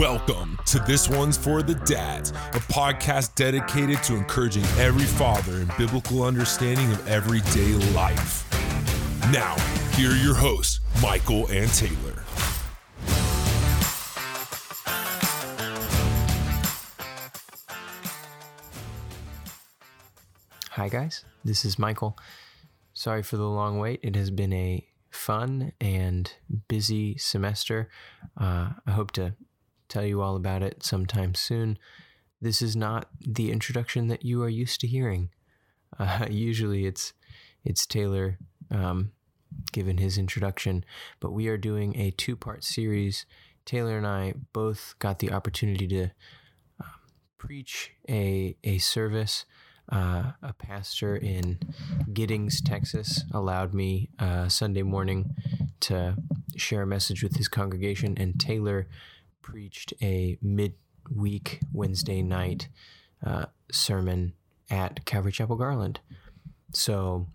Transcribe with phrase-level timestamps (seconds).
[0.00, 5.70] Welcome to This One's for the Dads, a podcast dedicated to encouraging every father in
[5.76, 8.50] biblical understanding of everyday life.
[9.30, 9.56] Now,
[9.96, 12.24] here are your hosts, Michael and Taylor.
[20.70, 21.26] Hi, guys.
[21.44, 22.16] This is Michael.
[22.94, 24.00] Sorry for the long wait.
[24.02, 26.32] It has been a fun and
[26.68, 27.90] busy semester.
[28.40, 29.34] Uh, I hope to
[29.90, 31.78] tell you all about it sometime soon.
[32.40, 35.30] This is not the introduction that you are used to hearing.
[35.98, 37.12] Uh, usually, it's
[37.64, 38.38] it's Taylor
[38.70, 39.10] um,
[39.72, 40.84] given his introduction,
[41.18, 43.26] but we are doing a two part series.
[43.66, 46.04] Taylor and I both got the opportunity to
[46.80, 47.00] um,
[47.38, 49.44] preach a a service
[49.90, 51.58] uh, a pastor in
[52.12, 55.34] Giddings, Texas, allowed me uh, Sunday morning
[55.80, 56.16] to
[56.56, 58.86] share a message with his congregation, and Taylor
[59.42, 62.68] preached a midweek Wednesday night
[63.24, 64.34] uh, sermon
[64.70, 66.00] at Calvary Chapel Garland.
[66.72, 67.26] So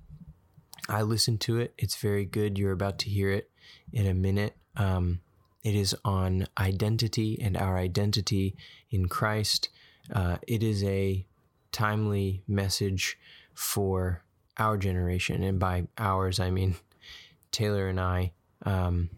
[0.88, 1.74] I listened to it.
[1.78, 2.58] It's very good.
[2.58, 3.50] You're about to hear it
[3.92, 4.56] in a minute.
[4.78, 5.22] Um,
[5.64, 8.56] it is on identity and our identity
[8.92, 9.70] in Christ.
[10.14, 11.26] Uh, it is a
[11.72, 13.18] timely message
[13.54, 14.24] for
[14.58, 15.44] our generation.
[15.44, 16.76] And by ours, I mean
[17.52, 18.32] Taylor and I.
[18.64, 19.10] Um,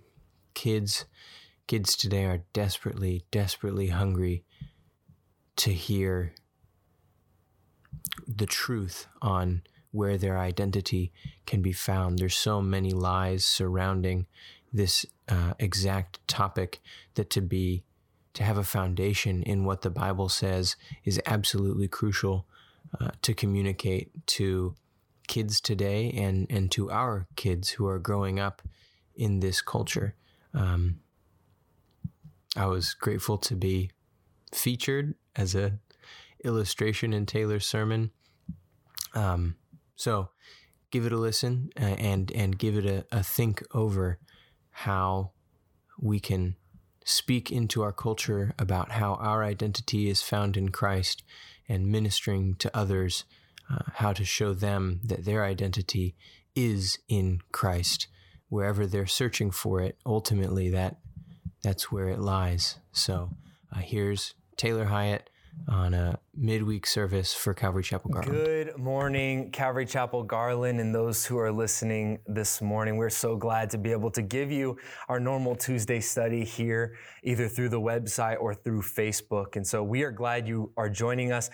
[0.54, 1.06] kids,
[1.68, 4.44] kids today are desperately, desperately hungry
[5.58, 6.34] to hear
[8.28, 11.12] the truth on where their identity
[11.46, 12.20] can be found.
[12.20, 14.28] There's so many lies surrounding
[14.72, 16.80] this uh, exact topic
[17.16, 17.84] that to be
[18.34, 22.46] to have a foundation in what the Bible says is absolutely crucial
[23.00, 24.76] uh, to communicate to
[25.28, 28.62] kids today and, and to our kids who are growing up
[29.16, 30.14] in this culture.
[30.54, 31.00] Um,
[32.58, 33.92] I was grateful to be
[34.52, 35.80] featured as a
[36.44, 38.12] illustration in Taylor's sermon.
[39.14, 39.56] Um,
[39.96, 40.30] so
[40.92, 44.20] give it a listen uh, and and give it a, a think over
[44.72, 45.32] how
[46.00, 46.56] we can
[47.06, 51.24] speak into our culture about how our identity is found in Christ
[51.70, 53.24] and ministering to others
[53.70, 56.16] uh, how to show them that their identity
[56.56, 58.08] is in Christ.
[58.50, 60.98] Wherever they're searching for it, ultimately that
[61.62, 62.78] that's where it lies.
[62.92, 63.32] So
[63.76, 65.30] uh, here's Taylor Hyatt
[65.68, 68.32] on a midweek service for Calvary Chapel Garland.
[68.32, 72.96] Good morning, Calvary Chapel Garland, and those who are listening this morning.
[72.96, 74.78] We're so glad to be able to give you
[75.10, 79.56] our normal Tuesday study here, either through the website or through Facebook.
[79.56, 81.50] And so we are glad you are joining us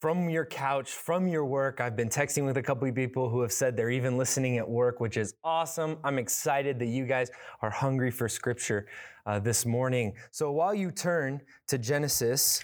[0.00, 1.80] from your couch, from your work.
[1.80, 4.68] I've been texting with a couple of people who have said they're even listening at
[4.68, 5.98] work, which is awesome.
[6.04, 7.30] I'm excited that you guys
[7.62, 8.86] are hungry for scripture
[9.26, 10.14] uh, this morning.
[10.30, 12.62] So while you turn to Genesis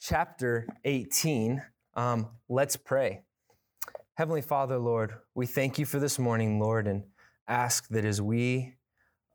[0.00, 1.62] chapter 18,
[1.94, 3.22] um, let's pray.
[4.14, 7.04] Heavenly Father, Lord, we thank you for this morning, Lord, and
[7.48, 8.74] ask that as we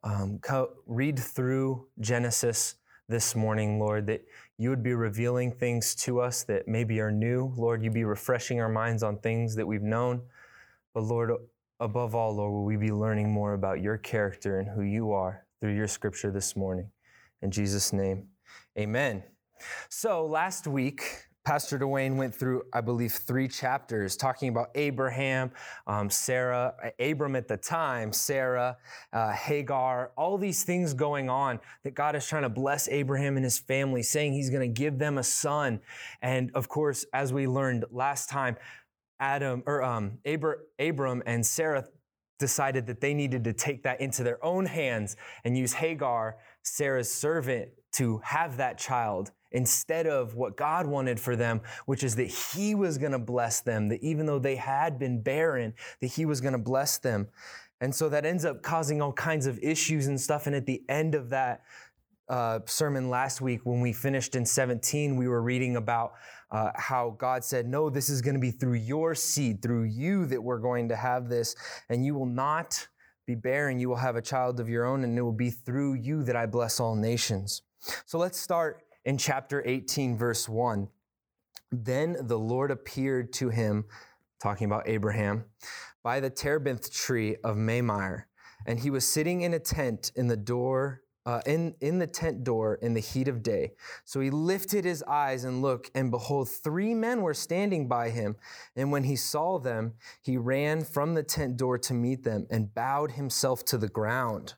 [0.04, 2.76] um, co- read through Genesis
[3.10, 4.26] this morning, Lord, that
[4.58, 7.54] you would be revealing things to us that maybe are new.
[7.56, 10.22] Lord, you'd be refreshing our minds on things that we've known.
[10.94, 11.32] But Lord,
[11.80, 15.46] above all, Lord, will we be learning more about your character and who you are
[15.60, 16.90] through your scripture this morning.
[17.42, 18.28] In Jesus' name,
[18.78, 19.24] amen.
[19.90, 25.50] So last week, Pastor Dwayne went through, I believe, three chapters talking about Abraham,
[25.88, 28.76] um, Sarah, Abram at the time, Sarah,
[29.14, 33.46] uh, Hagar, all these things going on that God is trying to bless Abraham and
[33.46, 35.80] his family, saying he's going to give them a son.
[36.22, 38.58] And of course, as we learned last time,
[39.22, 41.86] Adam or um, Abra, Abram and Sarah
[42.40, 45.16] decided that they needed to take that into their own hands
[45.46, 51.36] and use Hagar, Sarah's servant, to have that child instead of what God wanted for
[51.36, 55.00] them, which is that He was going to bless them, that even though they had
[55.00, 57.28] been barren, that He was going to bless them.
[57.80, 60.48] And so that ends up causing all kinds of issues and stuff.
[60.48, 61.62] And at the end of that
[62.28, 66.14] uh, sermon last week, when we finished in 17, we were reading about
[66.52, 70.26] uh, how God said, No, this is going to be through your seed, through you
[70.26, 71.56] that we're going to have this,
[71.90, 72.88] and you will not
[73.26, 73.80] be barren.
[73.80, 76.36] You will have a child of your own, and it will be through you that
[76.36, 77.62] I bless all nations.
[78.06, 80.90] So let's start in chapter 18, verse 1.
[81.72, 83.86] Then the Lord appeared to him,
[84.42, 85.46] talking about Abraham,
[86.04, 88.28] by the terebinth tree of Mamre,
[88.66, 91.02] and he was sitting in a tent in the door.
[91.26, 93.74] Uh, in, in the tent door in the heat of day.
[94.06, 98.38] So he lifted his eyes and looked, and behold, three men were standing by him.
[98.78, 102.74] And when he saw them, he ran from the tent door to meet them and
[102.74, 104.54] bowed himself to the ground.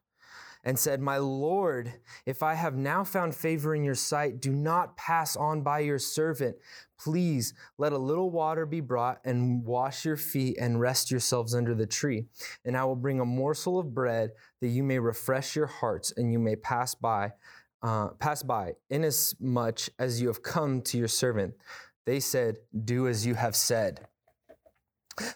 [0.63, 1.93] And said, My Lord,
[2.25, 5.99] if I have now found favor in your sight, do not pass on by your
[5.99, 6.57] servant.
[6.99, 11.73] Please let a little water be brought and wash your feet and rest yourselves under
[11.73, 12.25] the tree.
[12.65, 16.31] And I will bring a morsel of bread that you may refresh your hearts and
[16.31, 17.31] you may pass by,
[17.81, 21.53] uh, pass by, inasmuch as you have come to your servant.
[22.05, 24.07] They said, Do as you have said.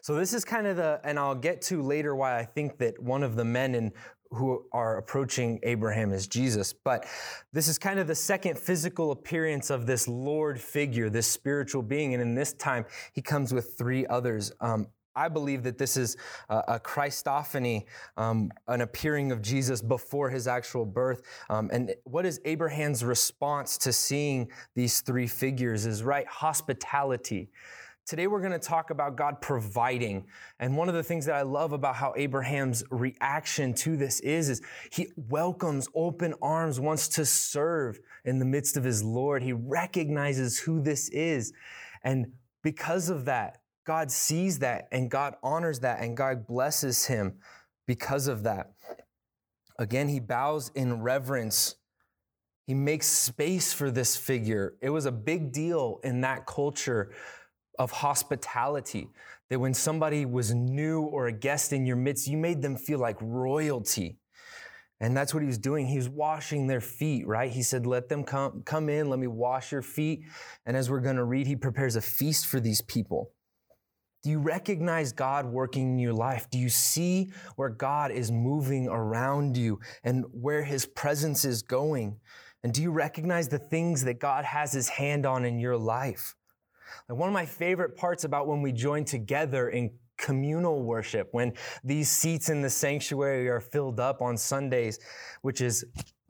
[0.01, 3.01] So this is kind of the, and I'll get to later why I think that
[3.01, 3.91] one of the men in
[4.33, 6.73] who are approaching Abraham as Jesus.
[6.73, 7.05] But
[7.51, 12.13] this is kind of the second physical appearance of this Lord figure, this spiritual being.
[12.13, 14.51] And in this time, he comes with three others.
[14.59, 16.17] Um, I believe that this is
[16.49, 17.85] a, Christophany,
[18.17, 21.21] um, an appearing of Jesus before his actual birth.
[21.49, 27.51] Um, and what is Abraham's response to seeing these three figures is right hospitality.
[28.05, 30.25] Today, we're going to talk about God providing.
[30.59, 34.49] And one of the things that I love about how Abraham's reaction to this is,
[34.49, 34.61] is
[34.91, 39.41] he welcomes open arms, wants to serve in the midst of his Lord.
[39.41, 41.53] He recognizes who this is.
[42.03, 47.35] And because of that, God sees that and God honors that and God blesses him
[47.87, 48.73] because of that.
[49.79, 51.75] Again, he bows in reverence.
[52.67, 54.75] He makes space for this figure.
[54.81, 57.13] It was a big deal in that culture
[57.79, 59.09] of hospitality.
[59.49, 62.99] That when somebody was new or a guest in your midst, you made them feel
[62.99, 64.17] like royalty.
[64.99, 65.85] And that's what he was doing.
[65.85, 67.51] He was washing their feet, right?
[67.51, 70.23] He said, Let them come, come in, let me wash your feet.
[70.65, 73.31] And as we're going to read, he prepares a feast for these people.
[74.23, 76.49] Do you recognize God working in your life?
[76.49, 82.17] Do you see where God is moving around you and where his presence is going?
[82.63, 86.35] And do you recognize the things that God has his hand on in your life?
[87.09, 91.53] And one of my favorite parts about when we join together in communal worship, when
[91.83, 94.99] these seats in the sanctuary are filled up on Sundays,
[95.41, 95.85] which is,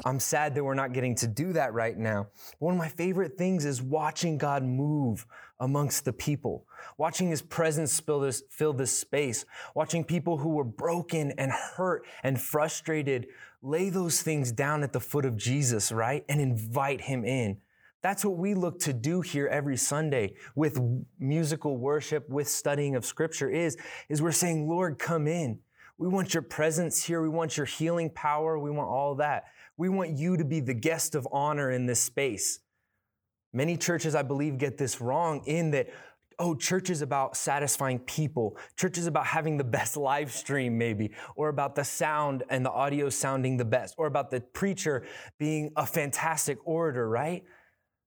[0.05, 2.27] I'm sad that we're not getting to do that right now.
[2.59, 5.25] One of my favorite things is watching God move
[5.59, 6.65] amongst the people,
[6.97, 9.45] watching his presence fill this, fill this space,
[9.75, 13.27] watching people who were broken and hurt and frustrated
[13.61, 16.25] lay those things down at the foot of Jesus, right?
[16.27, 17.57] And invite him in.
[18.03, 20.77] That's what we look to do here every Sunday with
[21.19, 23.77] musical worship, with studying of scripture is,
[24.09, 25.59] is we're saying, Lord, come in.
[25.97, 27.21] We want your presence here.
[27.21, 28.59] We want your healing power.
[28.59, 29.45] We want all that.
[29.77, 32.59] We want you to be the guest of honor in this space.
[33.53, 35.87] Many churches, I believe, get this wrong in that,
[36.39, 38.57] oh, church is about satisfying people.
[38.75, 42.71] Church is about having the best live stream, maybe, or about the sound and the
[42.71, 45.05] audio sounding the best, or about the preacher
[45.37, 47.45] being a fantastic orator, right?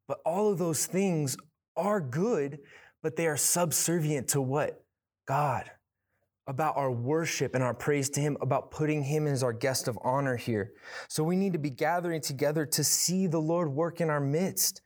[0.09, 1.37] But all of those things
[1.77, 2.59] are good,
[3.03, 4.83] but they are subservient to what?
[5.27, 5.71] God.
[6.49, 9.99] About our worship and our praise to Him, about putting Him as our guest of
[10.05, 10.73] honor here.
[11.09, 14.81] So we need to be gathering together to see the Lord work in our midst,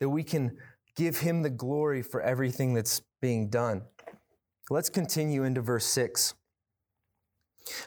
[0.00, 0.56] that we can
[0.94, 3.82] give Him the glory for everything that's being done.
[4.68, 6.34] Let's continue into verse 6.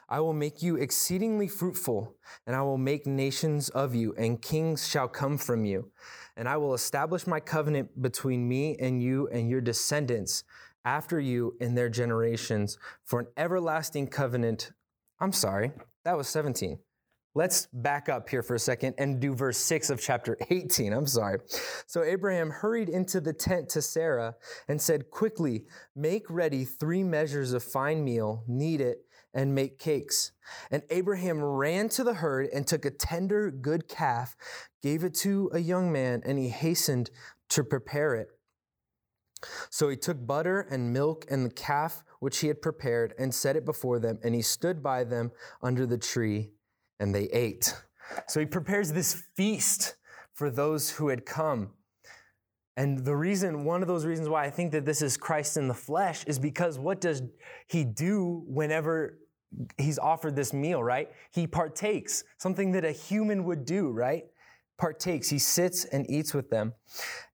[0.10, 2.16] I will make you exceedingly fruitful,
[2.48, 5.92] and I will make nations of you, and kings shall come from you
[6.38, 10.44] and I will establish my covenant between me and you and your descendants
[10.84, 14.72] after you in their generations for an everlasting covenant.
[15.20, 15.72] I'm sorry,
[16.04, 16.80] that was 17.
[17.38, 20.94] Let's back up here for a second and do verse 6 of chapter 18.
[20.94, 21.40] I'm sorry.
[21.86, 24.36] So Abraham hurried into the tent to Sarah
[24.70, 25.65] and said, Quickly,
[25.98, 29.05] make ready three measures of fine meal, knead it,
[29.36, 30.32] and make cakes.
[30.72, 34.36] And Abraham ran to the herd and took a tender, good calf,
[34.82, 37.12] gave it to a young man, and he hastened
[37.50, 38.30] to prepare it.
[39.70, 43.56] So he took butter and milk and the calf which he had prepared and set
[43.56, 46.51] it before them, and he stood by them under the tree,
[47.00, 47.75] and they ate.
[48.27, 49.96] So he prepares this feast
[50.34, 51.72] for those who had come.
[52.77, 55.68] And the reason, one of those reasons why I think that this is Christ in
[55.68, 57.22] the flesh is because what does
[57.68, 59.18] he do whenever
[59.78, 61.12] he's offered this meal, right?
[61.32, 64.26] He partakes, something that a human would do, right?
[64.78, 65.30] Partakes.
[65.30, 66.74] He sits and eats with them.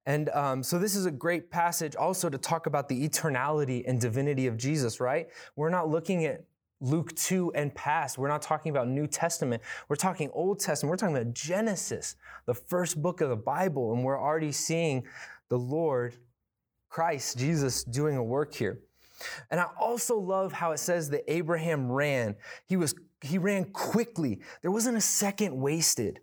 [0.06, 4.00] And um, so this is a great passage also to talk about the eternality and
[4.00, 5.28] divinity of Jesus, right?
[5.56, 6.44] We're not looking at
[6.80, 8.18] Luke 2 and past.
[8.18, 9.62] We're not talking about New Testament.
[9.88, 10.90] We're talking Old Testament.
[10.90, 12.16] We're talking about Genesis,
[12.48, 13.94] the first book of the Bible.
[13.94, 15.04] And we're already seeing
[15.50, 16.16] the Lord,
[16.90, 18.80] Christ, Jesus, doing a work here.
[19.50, 22.36] And I also love how it says that Abraham ran.
[22.66, 24.42] He was he ran quickly.
[24.62, 26.20] There wasn't a second wasted.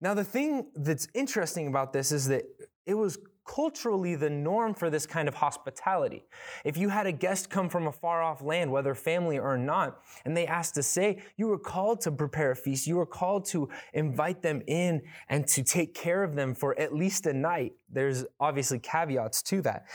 [0.00, 2.44] Now the thing that's interesting about this is that
[2.86, 6.24] it was culturally the norm for this kind of hospitality.
[6.64, 10.00] If you had a guest come from a far off land, whether family or not,
[10.24, 12.86] and they asked to stay, you were called to prepare a feast.
[12.86, 16.94] You were called to invite them in and to take care of them for at
[16.94, 17.72] least a night.
[17.90, 19.86] There's obviously caveats to that.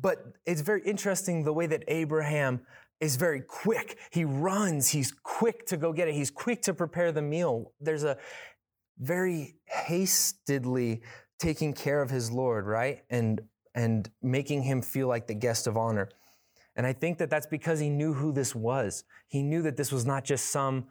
[0.00, 2.60] But it's very interesting the way that Abraham
[3.00, 3.98] is very quick.
[4.10, 7.72] He runs, he's quick to go get it, he's quick to prepare the meal.
[7.80, 8.16] There's a
[8.98, 11.02] very hastily
[11.38, 13.02] taking care of his Lord, right?
[13.10, 13.40] And
[13.74, 16.08] and making him feel like the guest of honor.
[16.76, 19.04] And I think that that's because he knew who this was.
[19.26, 20.86] He knew that this was not just some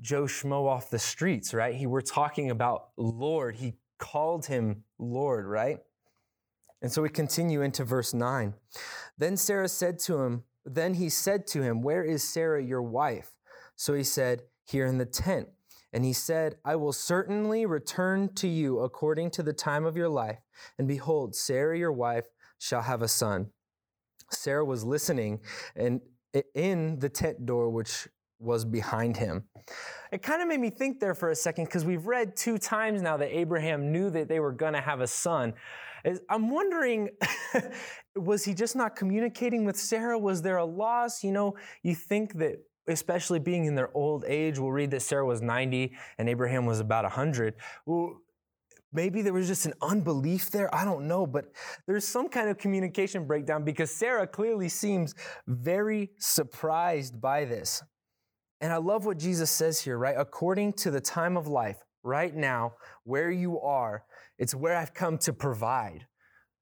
[0.00, 1.74] Joe Schmo off the streets, right?
[1.74, 3.56] He we're talking about Lord.
[3.56, 5.78] He called him Lord, right?
[6.84, 8.52] And so we continue into verse 9.
[9.16, 13.32] Then Sarah said to him, then he said to him, Where is Sarah your wife?
[13.74, 15.48] So he said, Here in the tent.
[15.94, 20.10] And he said, I will certainly return to you according to the time of your
[20.10, 20.40] life.
[20.78, 22.26] And behold, Sarah your wife
[22.58, 23.48] shall have a son.
[24.30, 25.40] Sarah was listening
[25.74, 26.02] and
[26.54, 29.44] in the tent door, which was behind him.
[30.12, 33.00] It kind of made me think there for a second because we've read two times
[33.00, 35.54] now that Abraham knew that they were going to have a son.
[36.28, 37.10] I'm wondering,
[38.16, 40.18] was he just not communicating with Sarah?
[40.18, 41.24] Was there a loss?
[41.24, 42.56] You know, you think that
[42.86, 46.80] especially being in their old age, we'll read that Sarah was 90 and Abraham was
[46.80, 47.54] about 100.
[47.86, 48.20] Well,
[48.92, 50.72] maybe there was just an unbelief there.
[50.74, 51.46] I don't know, but
[51.86, 55.14] there's some kind of communication breakdown because Sarah clearly seems
[55.46, 57.82] very surprised by this.
[58.60, 60.14] And I love what Jesus says here, right?
[60.16, 64.04] According to the time of life, right now, where you are,
[64.38, 66.06] it's where I've come to provide.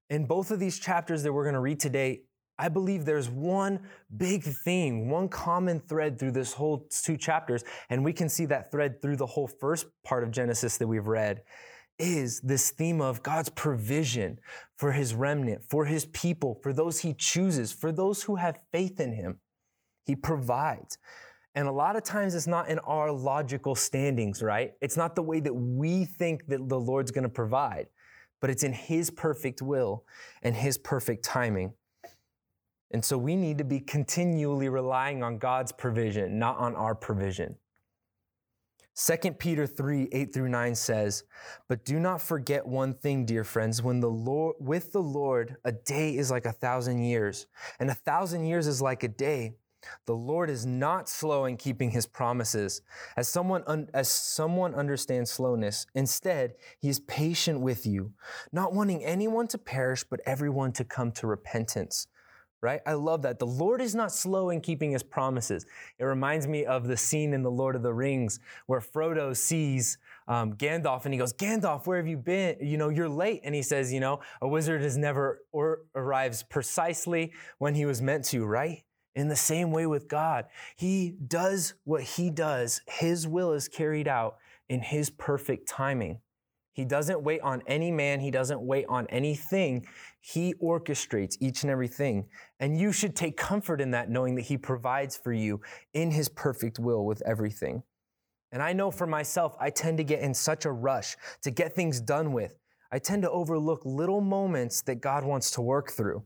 [0.09, 2.21] In both of these chapters that we're going to read today,
[2.57, 3.79] I believe there's one
[4.15, 8.71] big theme, one common thread through this whole two chapters, and we can see that
[8.71, 11.41] thread through the whole first part of Genesis that we've read,
[11.97, 14.37] is this theme of God's provision
[14.77, 18.99] for his remnant, for his people, for those he chooses, for those who have faith
[18.99, 19.39] in him.
[20.05, 20.97] He provides.
[21.55, 24.73] And a lot of times it's not in our logical standings, right?
[24.81, 27.87] It's not the way that we think that the Lord's going to provide,
[28.41, 30.03] but it's in His perfect will
[30.41, 31.73] and His perfect timing.
[32.91, 37.55] And so we need to be continually relying on God's provision, not on our provision.
[38.95, 41.23] 2 Peter 3, 8 through 9 says,
[41.67, 45.71] But do not forget one thing, dear friends, when the Lord with the Lord, a
[45.71, 47.47] day is like a thousand years,
[47.79, 49.55] and a thousand years is like a day.
[50.05, 52.81] The Lord is not slow in keeping his promises,
[53.17, 55.85] as someone, un- as someone understands slowness.
[55.95, 58.13] Instead, he is patient with you,
[58.51, 62.07] not wanting anyone to perish, but everyone to come to repentance.
[62.61, 62.79] Right?
[62.87, 63.39] I love that.
[63.39, 65.65] The Lord is not slow in keeping his promises.
[65.99, 69.97] It reminds me of the scene in The Lord of the Rings where Frodo sees
[70.29, 72.55] um, Gandalf and he goes, Gandalf, where have you been?
[72.61, 73.41] You know, you're late.
[73.43, 78.01] And he says, you know, a wizard has never or arrives precisely when he was
[78.01, 78.85] meant to, right?
[79.15, 82.81] In the same way with God, He does what He does.
[82.87, 84.37] His will is carried out
[84.69, 86.19] in His perfect timing.
[86.73, 88.19] He doesn't wait on any man.
[88.19, 89.85] He doesn't wait on anything.
[90.19, 92.25] He orchestrates each and everything.
[92.59, 95.61] And you should take comfort in that, knowing that He provides for you
[95.93, 97.83] in His perfect will with everything.
[98.51, 101.75] And I know for myself, I tend to get in such a rush to get
[101.75, 102.57] things done with.
[102.91, 106.23] I tend to overlook little moments that God wants to work through.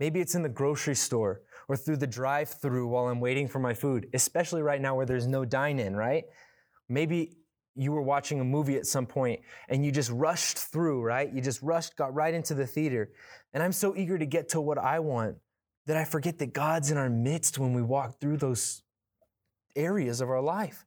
[0.00, 3.58] Maybe it's in the grocery store or through the drive through while I'm waiting for
[3.58, 6.24] my food, especially right now where there's no dine in, right?
[6.88, 7.36] Maybe
[7.74, 11.32] you were watching a movie at some point and you just rushed through, right?
[11.32, 13.10] You just rushed, got right into the theater.
[13.52, 15.36] And I'm so eager to get to what I want
[15.86, 18.82] that I forget that God's in our midst when we walk through those
[19.76, 20.84] areas of our life.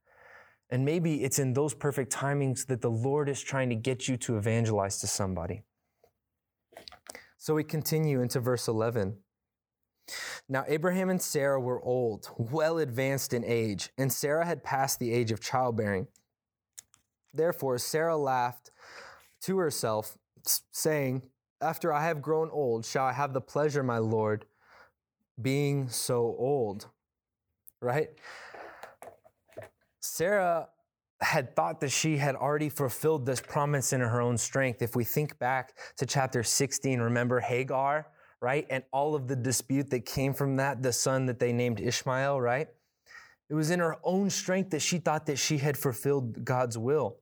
[0.70, 4.18] And maybe it's in those perfect timings that the Lord is trying to get you
[4.18, 5.64] to evangelize to somebody.
[7.38, 9.18] So we continue into verse 11.
[10.50, 15.12] Now, Abraham and Sarah were old, well advanced in age, and Sarah had passed the
[15.12, 16.08] age of childbearing.
[17.34, 18.72] Therefore, Sarah laughed
[19.42, 20.18] to herself,
[20.72, 21.24] saying,
[21.62, 24.46] After I have grown old, shall I have the pleasure, my Lord,
[25.42, 26.88] being so old?
[27.82, 28.10] Right?
[30.00, 30.70] Sarah
[31.22, 34.82] had thought that she had already fulfilled this promise in her own strength.
[34.82, 38.08] If we think back to chapter 16, remember Hagar?
[38.42, 38.66] Right?
[38.70, 42.40] And all of the dispute that came from that, the son that they named Ishmael,
[42.40, 42.68] right?
[43.50, 47.18] It was in her own strength that she thought that she had fulfilled God's will.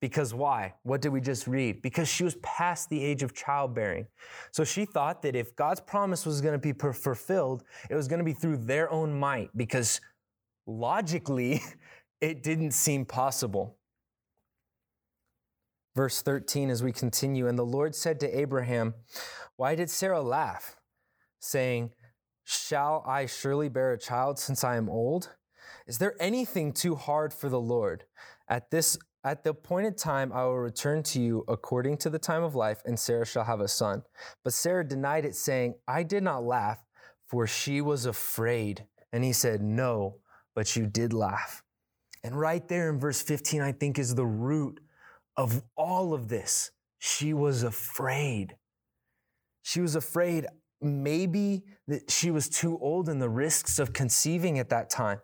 [0.00, 0.74] Because why?
[0.82, 1.80] What did we just read?
[1.80, 4.06] Because she was past the age of childbearing.
[4.50, 8.18] So she thought that if God's promise was going to be fulfilled, it was going
[8.18, 10.00] to be through their own might, because
[10.66, 11.62] logically,
[12.20, 13.78] it didn't seem possible.
[15.96, 18.92] Verse 13, as we continue, and the Lord said to Abraham,
[19.56, 20.76] Why did Sarah laugh,
[21.40, 21.92] saying,
[22.44, 25.30] Shall I surely bear a child since I am old?
[25.86, 28.04] Is there anything too hard for the Lord?
[28.46, 32.42] At this at the appointed time I will return to you according to the time
[32.42, 34.02] of life, and Sarah shall have a son.
[34.44, 36.84] But Sarah denied it, saying, I did not laugh,
[37.26, 38.84] for she was afraid.
[39.14, 40.18] And he said, No,
[40.54, 41.62] but you did laugh.
[42.22, 44.78] And right there in verse 15, I think is the root
[45.36, 46.70] of all of this.
[46.98, 48.56] She was afraid.
[49.62, 50.46] She was afraid
[50.80, 55.18] maybe that she was too old and the risks of conceiving at that time.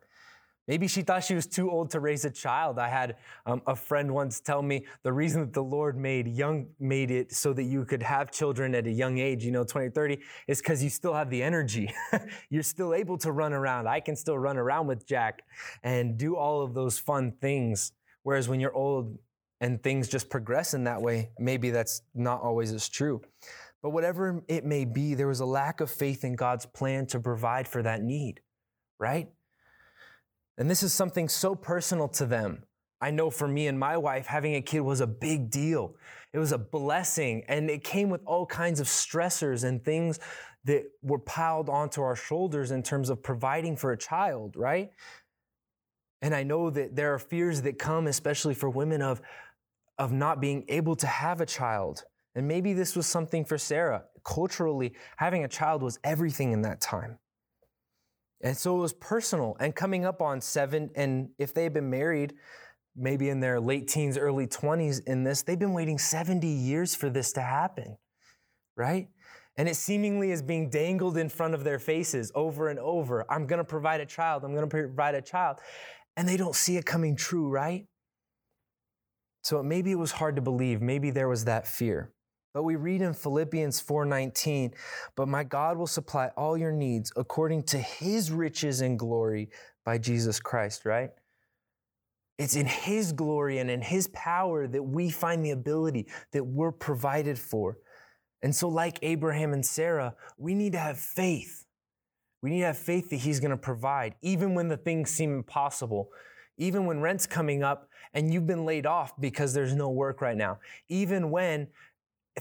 [0.68, 2.78] Maybe she thought she was too old to raise a child.
[2.78, 3.16] I had
[3.46, 7.32] um, a friend once tell me the reason that the Lord made young made it
[7.32, 10.62] so that you could have children at a young age, you know, 20, 30, is
[10.62, 11.92] because you still have the energy.
[12.50, 13.88] You're still able to run around.
[13.88, 15.42] I can still run around with Jack
[15.82, 17.92] and do all of those fun things.
[18.22, 19.18] Whereas when you're old
[19.62, 23.22] and things just progress in that way, maybe that's not always as true.
[23.80, 27.20] But whatever it may be, there was a lack of faith in God's plan to
[27.20, 28.40] provide for that need,
[28.98, 29.30] right?
[30.58, 32.64] And this is something so personal to them.
[33.00, 35.94] I know for me and my wife, having a kid was a big deal.
[36.32, 40.18] It was a blessing, and it came with all kinds of stressors and things
[40.64, 44.90] that were piled onto our shoulders in terms of providing for a child, right?
[46.20, 49.20] And I know that there are fears that come, especially for women, of,
[50.02, 52.02] of not being able to have a child.
[52.34, 54.02] And maybe this was something for Sarah.
[54.24, 57.20] Culturally, having a child was everything in that time.
[58.42, 60.90] And so it was personal and coming up on seven.
[60.96, 62.34] And if they had been married,
[62.96, 67.08] maybe in their late teens, early 20s in this, they've been waiting 70 years for
[67.08, 67.96] this to happen,
[68.76, 69.06] right?
[69.56, 73.24] And it seemingly is being dangled in front of their faces over and over.
[73.30, 75.58] I'm gonna provide a child, I'm gonna provide a child.
[76.16, 77.86] And they don't see it coming true, right?
[79.42, 80.80] So maybe it was hard to believe.
[80.80, 82.12] Maybe there was that fear.
[82.54, 84.74] But we read in Philippians 4:19,
[85.16, 89.50] "But my God will supply all your needs according to his riches and glory
[89.84, 91.12] by Jesus Christ," right?
[92.38, 96.72] It's in his glory and in his power that we find the ability that we're
[96.72, 97.78] provided for.
[98.42, 101.64] And so like Abraham and Sarah, we need to have faith.
[102.42, 105.32] We need to have faith that he's going to provide even when the things seem
[105.32, 106.10] impossible.
[106.58, 110.36] Even when rent's coming up and you've been laid off because there's no work right
[110.36, 110.58] now.
[110.88, 111.68] Even when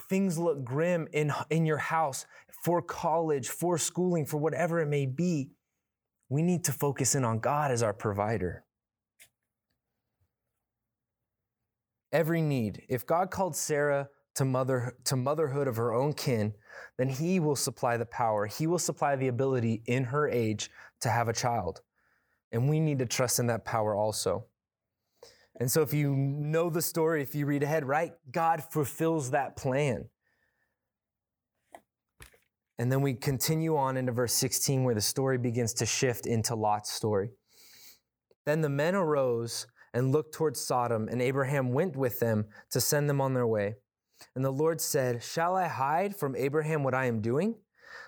[0.09, 2.25] things look grim in, in your house
[2.63, 5.51] for college, for schooling, for whatever it may be,
[6.29, 8.63] we need to focus in on God as our provider.
[12.11, 12.83] Every need.
[12.89, 16.53] If God called Sarah to, mother, to motherhood of her own kin,
[16.97, 18.45] then He will supply the power.
[18.45, 20.69] He will supply the ability in her age
[21.01, 21.81] to have a child.
[22.51, 24.45] And we need to trust in that power also.
[25.59, 29.57] And so, if you know the story, if you read ahead, right, God fulfills that
[29.57, 30.05] plan.
[32.79, 36.55] And then we continue on into verse 16 where the story begins to shift into
[36.55, 37.29] Lot's story.
[38.45, 43.09] Then the men arose and looked towards Sodom, and Abraham went with them to send
[43.09, 43.75] them on their way.
[44.35, 47.55] And the Lord said, Shall I hide from Abraham what I am doing?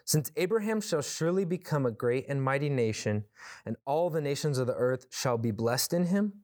[0.06, 3.26] Since Abraham shall surely become a great and mighty nation,
[3.66, 6.43] and all the nations of the earth shall be blessed in him.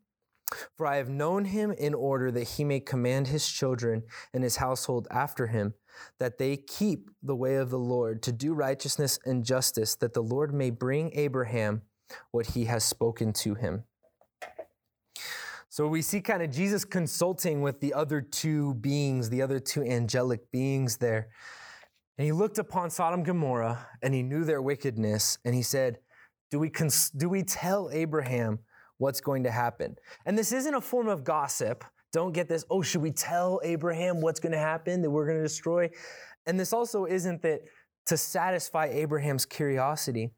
[0.76, 4.58] For I have known him in order that he may command his children and his
[4.58, 5.74] household after him,
[6.20, 10.24] that they keep the way of the Lord to do righteousness and justice, that the
[10.24, 11.84] Lord may bring Abraham
[12.32, 13.84] what he has spoken to him.
[15.72, 19.84] So we see kind of Jesus consulting with the other two beings, the other two
[19.84, 21.30] angelic beings there.
[22.18, 25.38] And he looked upon Sodom and Gomorrah and he knew their wickedness.
[25.46, 26.00] And he said,
[26.50, 28.60] Do we, cons- do we tell Abraham
[29.00, 29.96] what's going to happen.
[30.26, 31.84] And this isn't a form of gossip.
[32.14, 35.38] Don't get this, oh, should we tell Abraham what's going to happen, that we're going
[35.38, 35.90] to destroy?
[36.46, 37.62] And this also isn't that
[38.06, 40.32] to satisfy Abraham's curiosity.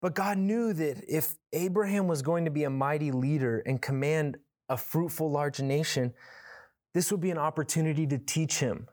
[0.00, 4.36] But God knew that if Abraham was going to be a mighty leader and command
[4.68, 6.12] a fruitful large nation,
[6.92, 8.88] this would be an opportunity to teach him,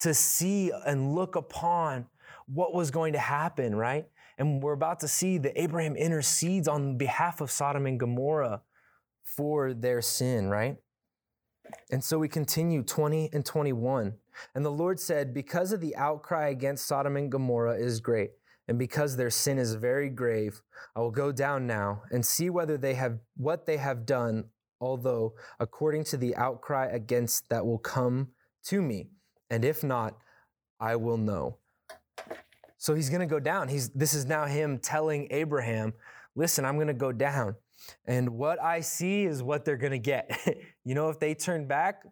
[0.00, 2.06] to see and look upon
[2.46, 4.06] what was going to happen, right?
[4.38, 8.62] And we're about to see that Abraham intercedes on behalf of Sodom and Gomorrah
[9.24, 10.76] for their sin, right?
[11.90, 14.14] And so we continue 20 and 21.
[14.54, 18.30] And the Lord said, Because of the outcry against Sodom and Gomorrah is great,
[18.68, 20.62] and because their sin is very grave,
[20.94, 24.44] I will go down now and see whether they have what they have done,
[24.80, 28.28] although according to the outcry against that will come
[28.64, 29.08] to me.
[29.50, 30.18] And if not,
[30.78, 31.58] I will know.
[32.78, 33.68] So he's going to go down.
[33.68, 35.92] He's, this is now him telling Abraham,
[36.36, 37.56] listen, I'm going to go down.
[38.06, 40.30] And what I see is what they're going to get.
[40.84, 42.04] you know, if they turn back,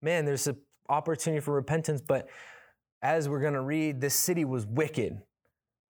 [0.00, 0.56] man, there's an
[0.88, 2.00] opportunity for repentance.
[2.00, 2.28] But
[3.02, 5.20] as we're going to read, this city was wicked.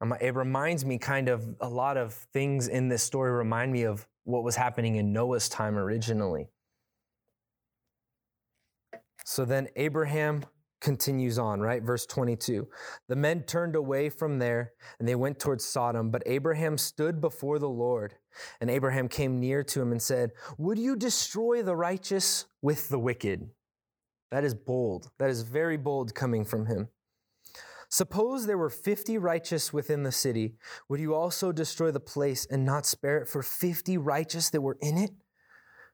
[0.00, 3.84] Um, it reminds me kind of a lot of things in this story remind me
[3.84, 6.48] of what was happening in Noah's time originally.
[9.24, 10.44] So then Abraham
[10.80, 11.82] continues on, right?
[11.82, 12.68] Verse 22.
[13.08, 17.58] The men turned away from there and they went towards Sodom, but Abraham stood before
[17.58, 18.14] the Lord.
[18.60, 22.98] And Abraham came near to him and said, Would you destroy the righteous with the
[22.98, 23.48] wicked?
[24.30, 25.10] That is bold.
[25.18, 26.88] That is very bold coming from him.
[27.88, 30.56] Suppose there were 50 righteous within the city.
[30.88, 34.78] Would you also destroy the place and not spare it for 50 righteous that were
[34.80, 35.10] in it?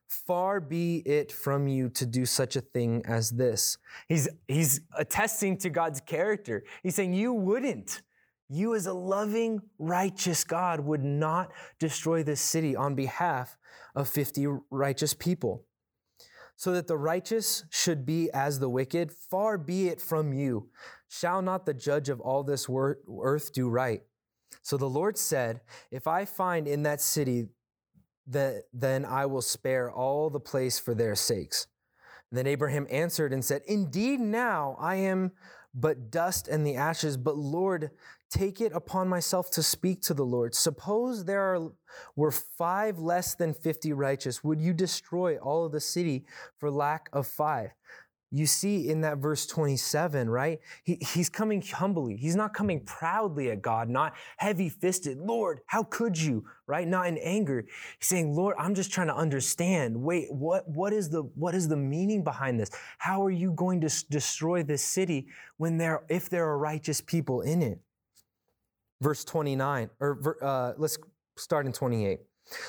[0.07, 3.77] Far be it from you to do such a thing as this.
[4.07, 6.63] He's, he's attesting to God's character.
[6.83, 8.01] He's saying, You wouldn't.
[8.49, 13.57] You, as a loving, righteous God, would not destroy this city on behalf
[13.95, 15.65] of 50 righteous people.
[16.55, 20.69] So that the righteous should be as the wicked, far be it from you.
[21.09, 24.01] Shall not the judge of all this earth do right?
[24.61, 25.61] So the Lord said,
[25.91, 27.47] If I find in that city
[28.27, 31.67] that then I will spare all the place for their sakes.
[32.31, 35.31] Then Abraham answered and said, Indeed, now I am
[35.75, 37.91] but dust and the ashes, but Lord,
[38.29, 40.55] take it upon myself to speak to the Lord.
[40.55, 41.71] Suppose there are,
[42.15, 44.43] were five less than 50 righteous.
[44.43, 46.25] Would you destroy all of the city
[46.57, 47.71] for lack of five?
[48.35, 50.59] You see in that verse 27, right?
[50.83, 52.17] He, he's coming humbly.
[52.17, 55.19] He's not coming proudly at God, not heavy fisted.
[55.19, 56.87] Lord, how could you, right?
[56.87, 57.63] Not in anger.
[57.99, 59.95] He's saying, Lord, I'm just trying to understand.
[59.95, 62.71] Wait, what, what, is, the, what is the meaning behind this?
[62.97, 67.41] How are you going to destroy this city when there, if there are righteous people
[67.41, 67.79] in it?
[68.99, 70.97] Verse 29, or uh, let's
[71.37, 72.19] start in 28.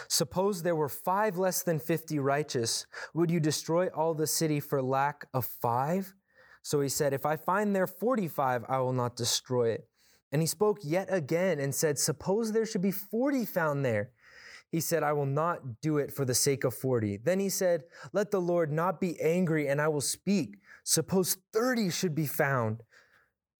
[0.09, 2.87] Suppose there were five less than 50 righteous.
[3.13, 6.15] Would you destroy all the city for lack of five?
[6.63, 9.89] So he said, If I find there 45, I will not destroy it.
[10.33, 14.11] And he spoke yet again and said, Suppose there should be 40 found there.
[14.71, 17.19] He said, I will not do it for the sake of 40.
[17.19, 20.57] Then he said, Let the Lord not be angry, and I will speak.
[20.83, 22.83] Suppose 30 should be found.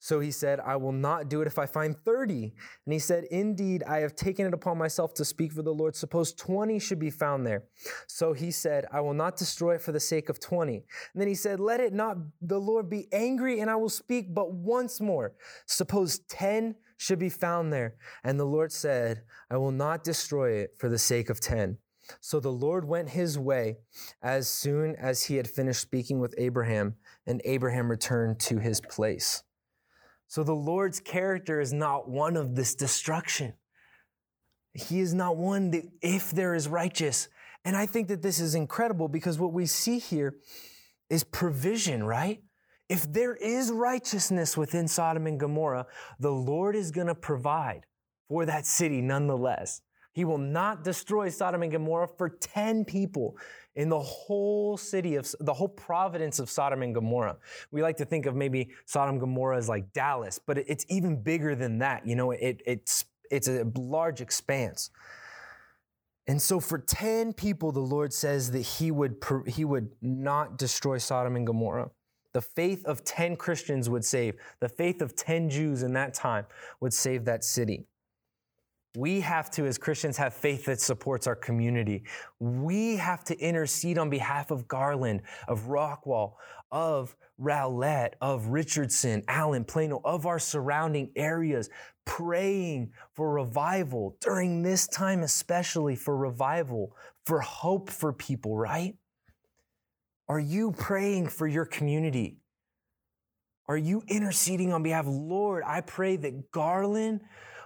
[0.05, 2.53] So he said, I will not do it if I find 30.
[2.85, 5.97] And he said, Indeed, I have taken it upon myself to speak for the Lord.
[5.97, 7.65] Suppose 20 should be found there.
[8.07, 10.75] So he said, I will not destroy it for the sake of 20.
[10.75, 14.35] And then he said, Let it not the Lord be angry, and I will speak
[14.35, 15.33] but once more.
[15.65, 17.95] Suppose 10 should be found there.
[18.25, 21.79] And the Lord said, I will not destroy it for the sake of 10.
[22.21, 23.79] So the Lord went his way
[24.23, 29.43] as soon as he had finished speaking with Abraham, and Abraham returned to his place.
[30.29, 33.55] So the Lord's character is not one of this destruction.
[34.73, 37.29] He is not one that if there is righteous.
[37.65, 40.37] And I think that this is incredible because what we see here
[41.09, 42.43] is provision, right?
[42.89, 45.87] If there is righteousness within Sodom and Gomorrah,
[46.19, 47.87] the Lord is going to provide
[48.29, 49.81] for that city nonetheless.
[50.13, 53.37] He will not destroy Sodom and Gomorrah for 10 people
[53.77, 57.37] in the whole city of the whole providence of Sodom and Gomorrah.
[57.71, 61.21] We like to think of maybe Sodom and Gomorrah as like Dallas, but it's even
[61.21, 62.07] bigger than that.
[62.07, 64.91] You know, it, it's, it's a large expanse.
[66.27, 70.99] And so for 10 people, the Lord says that he would, he would not destroy
[70.99, 71.91] Sodom and Gomorrah.
[72.33, 74.37] The faith of 10 Christians would save.
[74.61, 76.47] The faith of 10 Jews in that time
[76.81, 77.87] would save that city.
[78.97, 82.05] We have to, as Christians, have faith that supports our community.
[82.39, 86.35] We have to intercede on behalf of Garland, of Rockwall,
[86.71, 91.71] of Rowlett, of Richardson, Allen, Plano, of our surrounding areas,
[92.05, 96.95] praying for revival during this time, especially for revival,
[97.27, 98.95] for hope for people, right?
[100.29, 102.39] Are you praying for your community?
[103.67, 105.65] Are you interceding on behalf Lord?
[105.67, 107.23] I pray that Garland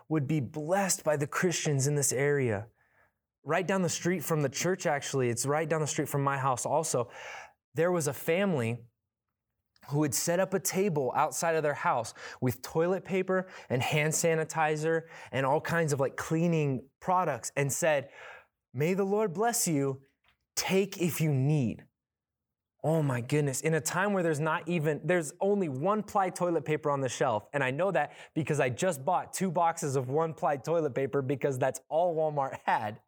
[0.09, 2.67] would be blessed by the Christians in this area.
[3.45, 6.39] Right down the street from the church, actually, it's right down the street from my
[6.39, 7.11] house also.
[7.75, 8.79] There was a family
[9.89, 14.13] who would set up a table outside of their house with toilet paper and hand
[14.13, 18.09] sanitizer and all kinds of like cleaning products and said,
[18.75, 20.01] May the Lord bless you.
[20.57, 21.85] Take if you need.
[22.85, 23.61] Oh my goodness.
[23.63, 27.09] In a time where there's not even, there's only one ply toilet paper on the
[27.09, 27.49] shelf.
[27.53, 31.21] And I know that because I just bought two boxes of one ply toilet paper
[31.21, 33.01] because that's all Walmart had.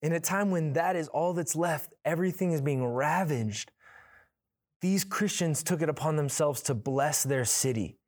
[0.00, 3.70] In a time when that is all that's left, everything is being ravaged.
[4.80, 7.98] These Christians took it upon themselves to bless their city.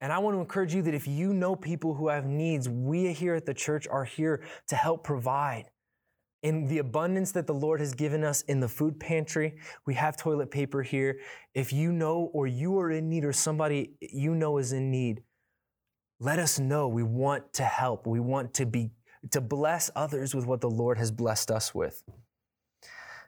[0.00, 3.12] And I want to encourage you that if you know people who have needs, we
[3.12, 5.70] here at the church are here to help provide.
[6.42, 9.56] In the abundance that the Lord has given us in the food pantry.
[9.86, 11.18] We have toilet paper here.
[11.54, 15.22] If you know or you are in need or somebody you know is in need,
[16.20, 16.88] let us know.
[16.88, 18.06] We want to help.
[18.06, 18.90] We want to be
[19.30, 22.04] to bless others with what the Lord has blessed us with.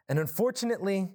[0.09, 1.09] And unfortunately,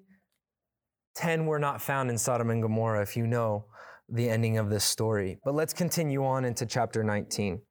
[1.16, 3.66] 10 were not found in Sodom and Gomorrah, if you know
[4.10, 5.40] the ending of this story.
[5.44, 7.62] But let's continue on into chapter 19.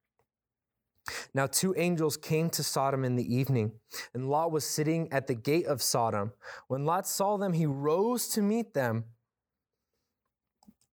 [1.33, 3.73] Now, two angels came to Sodom in the evening,
[4.13, 6.31] and Lot was sitting at the gate of Sodom.
[6.67, 9.05] When Lot saw them, he rose to meet them,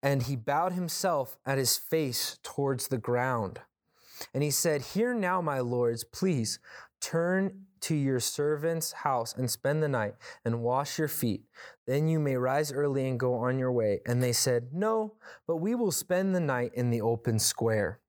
[0.02, 3.62] and he bowed himself at his face towards the ground.
[4.34, 6.60] And he said, Hear now, my lords, please
[7.00, 11.44] turn to your servant's house and spend the night and wash your feet.
[11.86, 14.00] Then you may rise early and go on your way.
[14.06, 15.16] And they said, No,
[15.48, 18.00] but we will spend the night in the open square.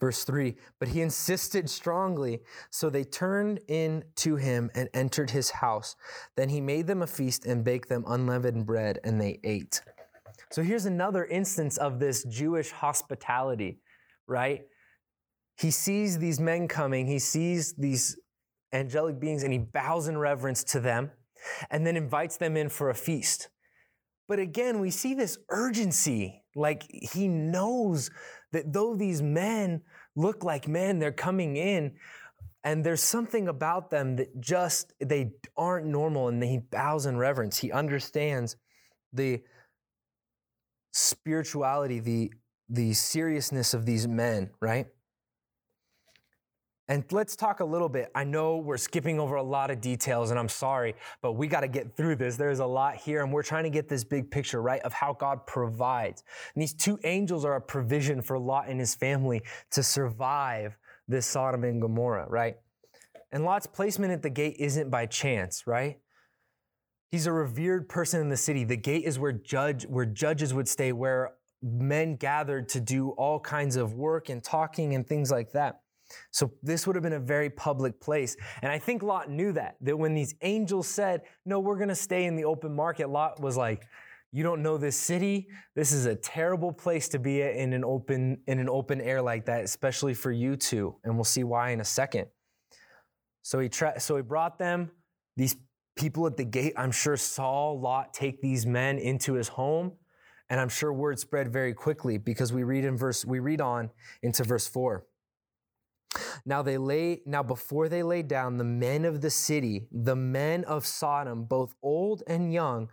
[0.00, 5.50] Verse 3 But he insisted strongly, so they turned in to him and entered his
[5.50, 5.96] house.
[6.36, 9.80] Then he made them a feast and baked them unleavened bread, and they ate.
[10.50, 13.80] So here's another instance of this Jewish hospitality,
[14.26, 14.62] right?
[15.58, 18.16] He sees these men coming, he sees these
[18.72, 21.10] angelic beings, and he bows in reverence to them
[21.70, 23.48] and then invites them in for a feast.
[24.28, 26.42] But again, we see this urgency.
[26.56, 28.10] Like he knows
[28.52, 29.82] that though these men
[30.16, 31.92] look like men, they're coming in,
[32.64, 37.58] and there's something about them that just they aren't normal, and he bows in reverence.
[37.58, 38.56] He understands
[39.12, 39.42] the
[40.92, 42.32] spirituality, the
[42.68, 44.86] the seriousness of these men, right?
[46.88, 48.12] And let's talk a little bit.
[48.14, 51.62] I know we're skipping over a lot of details, and I'm sorry, but we got
[51.62, 52.36] to get through this.
[52.36, 55.12] There's a lot here, and we're trying to get this big picture, right, of how
[55.12, 56.22] God provides.
[56.54, 61.26] And these two angels are a provision for Lot and his family to survive this
[61.26, 62.56] Sodom and Gomorrah, right?
[63.32, 65.98] And Lot's placement at the gate isn't by chance, right?
[67.10, 68.62] He's a revered person in the city.
[68.62, 73.40] The gate is where judge where judges would stay, where men gathered to do all
[73.40, 75.80] kinds of work and talking and things like that.
[76.30, 78.36] So this would have been a very public place.
[78.62, 81.94] And I think Lot knew that, that when these angels said, no, we're going to
[81.94, 83.84] stay in the open market, Lot was like,
[84.32, 85.48] you don't know this city.
[85.74, 89.46] This is a terrible place to be in an open, in an open air like
[89.46, 90.96] that, especially for you two.
[91.04, 92.26] And we'll see why in a second.
[93.42, 94.90] So he, tra- so he brought them,
[95.36, 95.56] these
[95.96, 99.92] people at the gate, I'm sure saw Lot take these men into his home.
[100.48, 103.90] And I'm sure word spread very quickly because we read in verse, we read on
[104.22, 105.06] into verse four.
[106.44, 110.64] Now they lay now before they lay down the men of the city, the men
[110.64, 112.88] of Sodom, both old and young,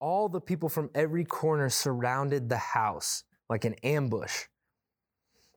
[0.00, 4.44] all the people from every corner surrounded the house like an ambush.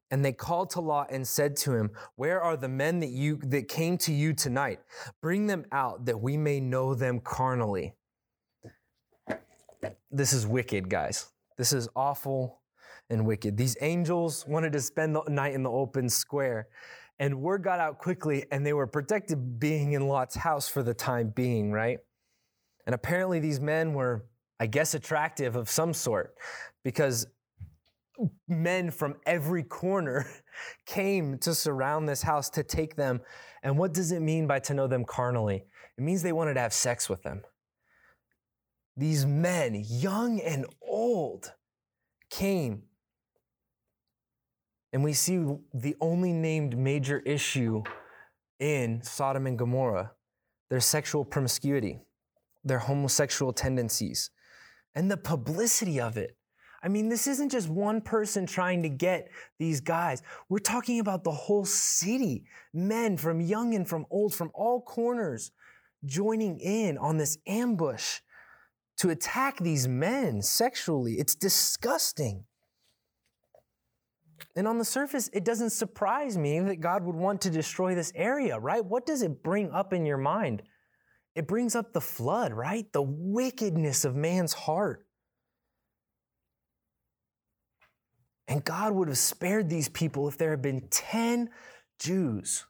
[0.10, 3.38] And they called to Lot and said to him, Where are the men that you
[3.43, 4.80] that came to you tonight?
[5.22, 7.93] Bring them out that we may know them carnally.
[10.10, 11.28] This is wicked, guys.
[11.58, 12.62] This is awful
[13.10, 13.58] and wicked.
[13.58, 16.67] These angels wanted to spend the night in the open square.
[17.20, 20.93] And word got out quickly, and they were protected being in Lot's house for the
[20.93, 22.00] time being, right?
[22.86, 24.26] And apparently, these men were,
[24.60, 26.36] I guess, attractive of some sort
[26.84, 27.28] because
[28.48, 30.28] men from every corner
[30.86, 33.22] came to surround this house to take them.
[33.63, 35.65] And what does it mean by to know them carnally?
[35.98, 37.41] It means they wanted to have sex with them.
[38.96, 41.54] These men, young and old,
[42.30, 42.84] came
[44.93, 47.84] and we see the only named major issue
[48.60, 50.12] in Sodom and Gomorrah
[50.69, 52.00] their sexual promiscuity,
[52.63, 54.32] their homosexual tendencies,
[54.95, 56.36] and the publicity of it.
[56.84, 60.21] I mean, this isn't just one person trying to get these guys.
[60.50, 65.52] We're talking about the whole city, men from young and from old, from all corners,
[66.06, 68.19] joining in on this ambush
[68.97, 71.13] to attack these men sexually.
[71.13, 72.45] It's disgusting.
[74.56, 78.12] And on the surface, it doesn't surprise me that God would want to destroy this
[78.15, 78.84] area, right?
[78.84, 80.63] What does it bring up in your mind?
[81.36, 82.91] It brings up the flood, right?
[82.91, 85.06] The wickedness of man's heart.
[88.47, 91.50] And God would have spared these people if there had been 10
[92.00, 92.65] Jews,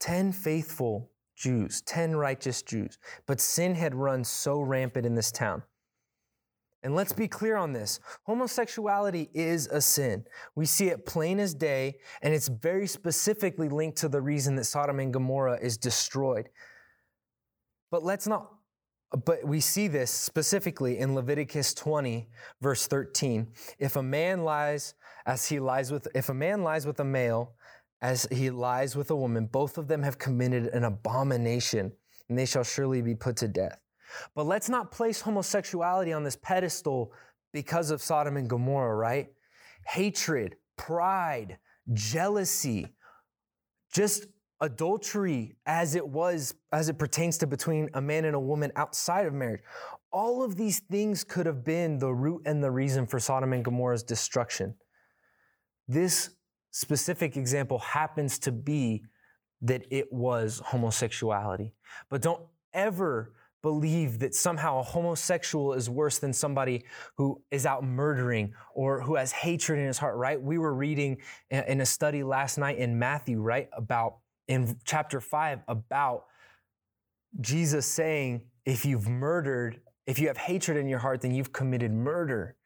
[0.00, 2.98] 10 faithful Jews, 10 righteous Jews.
[3.26, 5.62] But sin had run so rampant in this town.
[6.82, 10.24] And let's be clear on this homosexuality is a sin.
[10.54, 14.64] We see it plain as day, and it's very specifically linked to the reason that
[14.64, 16.48] Sodom and Gomorrah is destroyed.
[17.90, 18.50] But let's not,
[19.26, 22.28] but we see this specifically in Leviticus 20,
[22.62, 23.48] verse 13.
[23.78, 24.94] If a man lies
[25.26, 27.54] as he lies with, if a man lies with a male
[28.02, 29.46] as he lies with a woman.
[29.46, 31.92] Both of them have committed an abomination,
[32.28, 33.80] and they shall surely be put to death.
[34.34, 37.12] But let's not place homosexuality on this pedestal
[37.52, 39.28] because of Sodom and Gomorrah, right?
[39.86, 41.58] Hatred, pride,
[41.92, 42.88] jealousy,
[43.92, 44.26] just
[44.60, 49.26] adultery as it was, as it pertains to between a man and a woman outside
[49.26, 49.62] of marriage.
[50.12, 53.64] All of these things could have been the root and the reason for Sodom and
[53.64, 54.74] Gomorrah's destruction.
[55.88, 56.30] This
[56.72, 59.02] specific example happens to be
[59.62, 61.72] that it was homosexuality.
[62.08, 62.42] But don't
[62.72, 66.84] ever believe that somehow a homosexual is worse than somebody
[67.16, 70.40] who is out murdering or who has hatred in his heart, right?
[70.40, 71.18] We were reading
[71.50, 74.16] in a study last night in Matthew, right, about
[74.48, 76.24] in chapter 5 about
[77.40, 81.92] Jesus saying, if you've murdered, if you have hatred in your heart, then you've committed
[81.92, 82.56] murder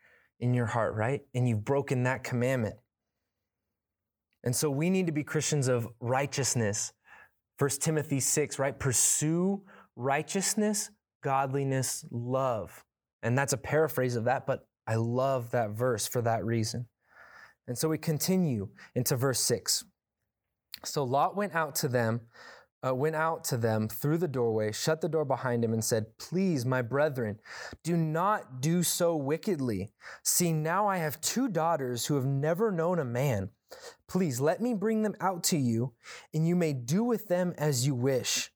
[0.40, 1.22] in your heart, right?
[1.35, 2.76] And you've broken that commandment.
[4.44, 6.92] And so we need to be Christians of righteousness.
[7.59, 8.78] First Timothy 6, right?
[8.78, 9.62] Pursue
[9.96, 10.90] righteousness,
[11.22, 12.85] godliness, love.
[13.22, 16.87] And that's a paraphrase of that, but I love that verse for that reason.
[17.66, 19.85] And so we continue into verse 6.
[20.85, 22.20] So Lot went out to them,
[22.87, 26.18] uh, went out to them through the doorway, shut the door behind him, and said,
[26.18, 27.38] Please, my brethren,
[27.83, 29.92] do not do so wickedly.
[30.22, 33.50] See, now I have two daughters who have never known a man.
[34.07, 35.94] Please let me bring them out to you,
[36.35, 38.50] and you may do with them as you wish.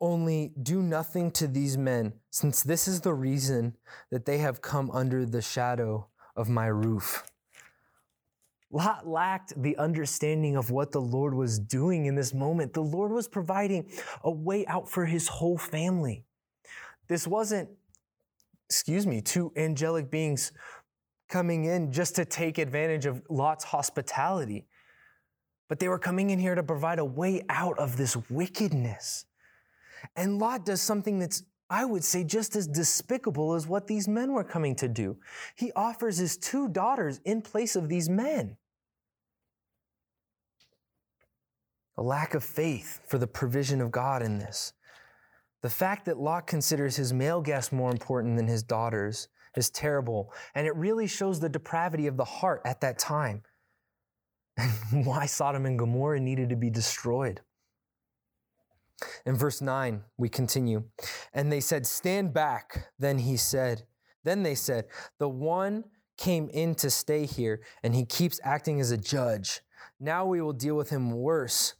[0.00, 3.76] Only do nothing to these men, since this is the reason
[4.10, 7.24] that they have come under the shadow of my roof.
[8.70, 12.74] Lot lacked the understanding of what the Lord was doing in this moment.
[12.74, 13.90] The Lord was providing
[14.22, 16.24] a way out for his whole family.
[17.08, 17.70] This wasn't,
[18.68, 20.52] excuse me, two angelic beings
[21.28, 24.66] coming in just to take advantage of Lot's hospitality.
[25.68, 29.24] But they were coming in here to provide a way out of this wickedness.
[30.14, 34.32] And Lot does something that's, I would say, just as despicable as what these men
[34.32, 35.16] were coming to do.
[35.56, 38.56] He offers his two daughters in place of these men.
[41.98, 44.74] A lack of faith for the provision of God in this.
[45.62, 50.32] The fact that Lot considers his male guests more important than his daughters is terrible.
[50.54, 53.42] And it really shows the depravity of the heart at that time
[54.56, 57.40] and why Sodom and Gomorrah needed to be destroyed.
[59.24, 60.84] In verse 9, we continue.
[61.34, 62.88] And they said, Stand back.
[62.98, 63.84] Then he said,
[64.24, 64.86] Then they said,
[65.18, 65.84] The one
[66.16, 69.60] came in to stay here, and he keeps acting as a judge.
[70.00, 71.74] Now we will deal with him worse.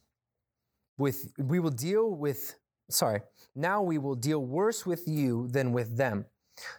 [0.98, 2.57] With we will deal with
[2.90, 3.20] sorry,
[3.55, 6.26] now we will deal worse with you than with them.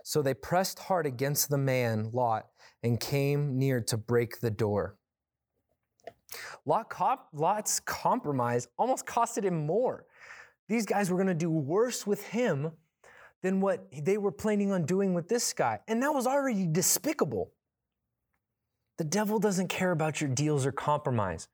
[0.04, 2.48] So they pressed hard against the man, Lot,
[2.82, 4.98] and came near to break the door.
[6.66, 6.92] Lot
[7.34, 10.06] Lot's compromise almost costed him more.
[10.68, 12.72] These guys were going to do worse with him
[13.42, 15.80] than what they were planning on doing with this guy.
[15.88, 17.52] And that was already despicable.
[18.98, 21.48] The devil doesn't care about your deals or compromise.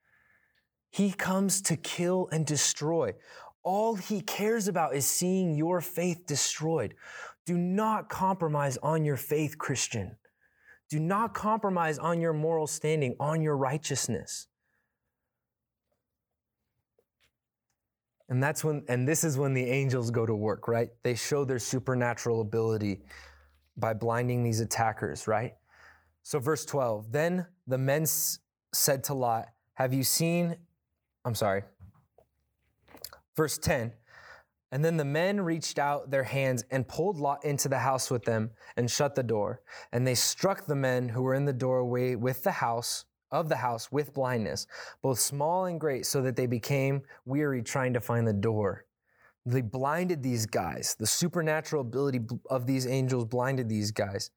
[0.89, 3.13] He comes to kill and destroy.
[3.63, 6.95] All he cares about is seeing your faith destroyed.
[7.45, 10.17] Do not compromise on your faith, Christian.
[10.89, 14.47] Do not compromise on your moral standing, on your righteousness.
[18.33, 20.89] And that's when, and this is when the angels go to work, right?
[21.03, 23.03] They show their supernatural ability
[23.77, 25.53] by blinding these attackers, right?
[26.23, 30.55] So, verse 12, then the men said to Lot, Have you seen?
[31.23, 31.61] I'm sorry.
[33.37, 33.93] Verse 10,
[34.71, 38.25] and then the men reached out their hands and pulled Lot into the house with
[38.25, 39.61] them and shut the door.
[39.91, 43.57] And they struck the men who were in the doorway with the house of the
[43.57, 44.67] house with blindness,
[45.01, 48.85] both small and great, so that they became weary trying to find the door.
[49.45, 50.95] They blinded these guys.
[50.97, 54.31] The supernatural ability of these angels blinded these guys.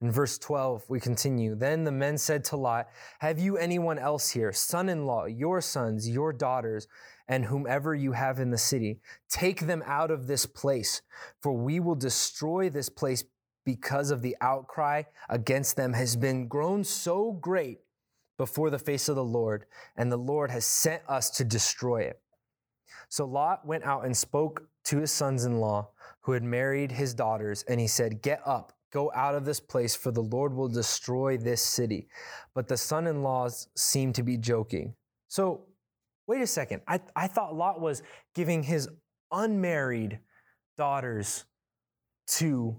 [0.00, 1.54] In verse 12, we continue.
[1.54, 2.88] Then the men said to Lot,
[3.20, 6.88] Have you anyone else here, son in law, your sons, your daughters,
[7.28, 9.00] and whomever you have in the city.
[9.28, 11.02] Take them out of this place,
[11.42, 13.24] for we will destroy this place
[13.64, 17.80] because of the outcry against them has been grown so great
[18.38, 19.66] before the face of the Lord,
[19.96, 22.20] and the Lord has sent us to destroy it.
[23.10, 25.90] So Lot went out and spoke to his sons in law
[26.22, 29.94] who had married his daughters, and he said, Get up, go out of this place,
[29.94, 32.08] for the Lord will destroy this city.
[32.54, 34.94] But the son in laws seemed to be joking.
[35.26, 35.66] So
[36.28, 38.02] wait a second, I, I thought Lot was
[38.34, 38.88] giving his
[39.32, 40.20] unmarried
[40.76, 41.44] daughters
[42.28, 42.76] to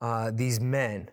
[0.00, 1.10] uh, these men.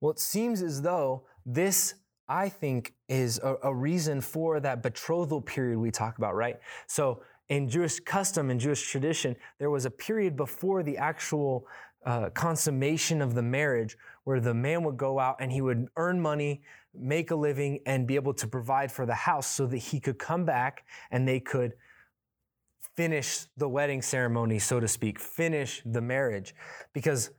[0.00, 1.94] Well, it seems as though this
[2.28, 6.58] I think, is a, a reason for that betrothal period we talk about, right?
[6.86, 11.66] So, in Jewish custom and Jewish tradition, there was a period before the actual
[12.06, 16.20] uh, consummation of the marriage where the man would go out and he would earn
[16.20, 16.62] money,
[16.94, 20.18] make a living, and be able to provide for the house so that he could
[20.18, 21.72] come back and they could
[22.96, 26.54] finish the wedding ceremony, so to speak, finish the marriage.
[26.92, 27.30] Because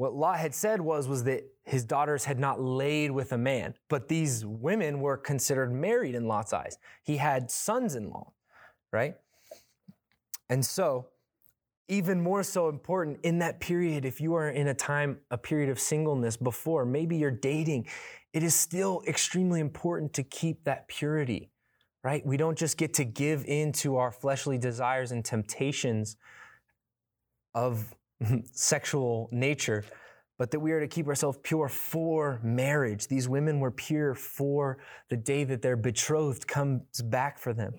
[0.00, 3.74] what Lot had said was, was that his daughters had not laid with a man,
[3.90, 6.78] but these women were considered married in Lot's eyes.
[7.02, 8.32] He had sons in law,
[8.94, 9.16] right?
[10.48, 11.08] And so,
[11.86, 15.68] even more so important in that period, if you are in a time, a period
[15.68, 17.86] of singleness before, maybe you're dating,
[18.32, 21.50] it is still extremely important to keep that purity
[22.02, 22.24] right?
[22.24, 26.16] We don't just get to give in to our fleshly desires and temptations
[27.54, 27.94] of
[28.52, 29.84] sexual nature,
[30.38, 33.08] but that we are to keep ourselves pure for marriage.
[33.08, 37.74] These women were pure for the day that their betrothed comes back for them.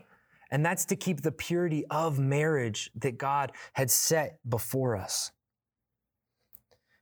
[0.52, 5.32] And that's to keep the purity of marriage that God had set before us.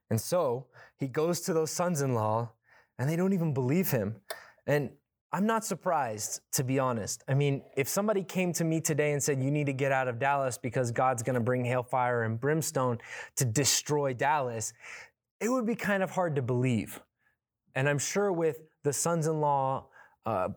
[0.09, 0.67] And so
[0.97, 2.51] he goes to those sons in law,
[2.97, 4.17] and they don't even believe him.
[4.67, 4.91] And
[5.31, 7.23] I'm not surprised, to be honest.
[7.27, 10.07] I mean, if somebody came to me today and said, You need to get out
[10.07, 12.97] of Dallas because God's going to bring hailfire and brimstone
[13.35, 14.73] to destroy Dallas,
[15.39, 16.99] it would be kind of hard to believe.
[17.75, 19.87] And I'm sure with the sons in law
[20.25, 20.49] uh,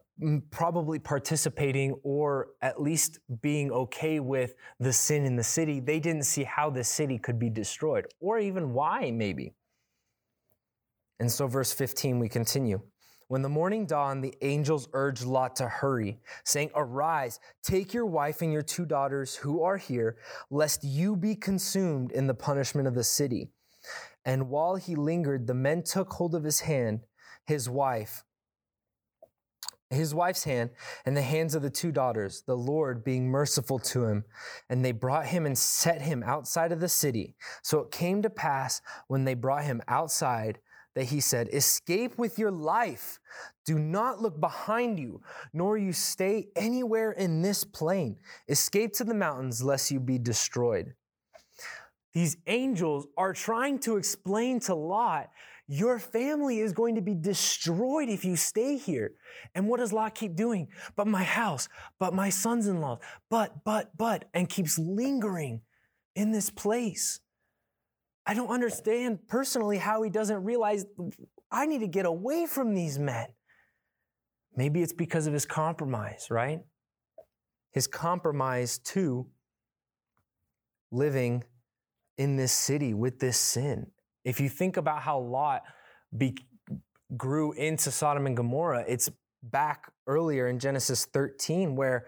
[0.50, 6.24] probably participating or at least being okay with the sin in the city, they didn't
[6.24, 9.54] see how the city could be destroyed or even why, maybe.
[11.20, 12.80] And so, verse 15, we continue.
[13.32, 18.42] When the morning dawned, the angels urged Lot to hurry, saying, Arise, take your wife
[18.42, 20.18] and your two daughters who are here,
[20.50, 23.48] lest you be consumed in the punishment of the city.
[24.26, 27.06] And while he lingered, the men took hold of his hand,
[27.46, 28.22] his wife,
[29.88, 30.68] his wife's hand,
[31.06, 34.24] and the hands of the two daughters, the Lord being merciful to him.
[34.68, 37.34] And they brought him and set him outside of the city.
[37.62, 40.58] So it came to pass when they brought him outside
[40.94, 43.18] that he said, Escape with your life.
[43.64, 45.22] Do not look behind you,
[45.52, 48.16] nor you stay anywhere in this plain.
[48.48, 50.94] Escape to the mountains, lest you be destroyed.
[52.12, 55.30] These angels are trying to explain to Lot,
[55.68, 59.12] your family is going to be destroyed if you stay here.
[59.54, 60.68] And what does Lot keep doing?
[60.96, 61.68] But my house,
[61.98, 62.98] but my sons in law,
[63.30, 65.62] but, but, but, and keeps lingering
[66.14, 67.20] in this place.
[68.26, 70.84] I don't understand personally how he doesn't realize
[71.50, 73.26] I need to get away from these men.
[74.56, 76.60] Maybe it's because of his compromise, right?
[77.72, 79.26] His compromise to
[80.90, 81.44] living
[82.18, 83.90] in this city with this sin.
[84.24, 85.62] If you think about how Lot
[86.16, 86.36] be,
[87.16, 89.10] grew into Sodom and Gomorrah, it's
[89.42, 92.06] back earlier in Genesis 13 where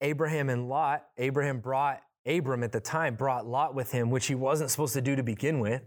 [0.00, 4.34] Abraham and Lot, Abraham brought Abram at the time brought Lot with him, which he
[4.34, 5.82] wasn't supposed to do to begin with.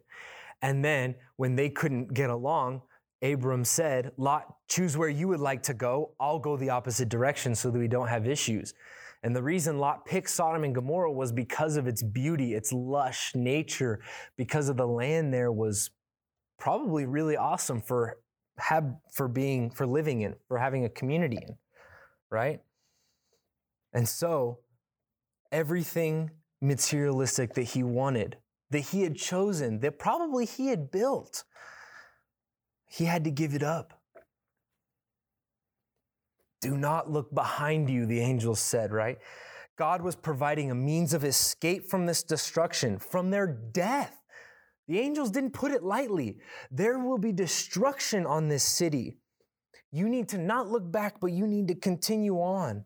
[0.62, 2.82] And then when they couldn't get along,
[3.22, 6.12] Abram said, Lot, choose where you would like to go.
[6.20, 8.74] I'll go the opposite direction so that we don't have issues.
[9.24, 13.36] And the reason Lot picked Sodom and Gomorrah was because of its beauty, its lush
[13.36, 14.00] nature,
[14.38, 15.92] because of the land there was
[16.58, 18.18] probably really awesome for
[18.58, 21.58] have for being for living in, for having a community in,
[22.30, 22.62] right?
[23.94, 24.60] And so
[25.52, 26.32] everything
[26.62, 28.38] materialistic that he wanted,
[28.70, 31.44] that he had chosen, that probably he had built.
[32.88, 33.94] He had to give it up.
[36.62, 39.18] Do not look behind you, the angels said, right?
[39.78, 44.16] God was providing a means of escape from this destruction, from their death.
[44.90, 46.40] The angels didn't put it lightly.
[46.70, 49.20] There will be destruction on this city.
[49.92, 52.84] You need to not look back, but you need to continue on.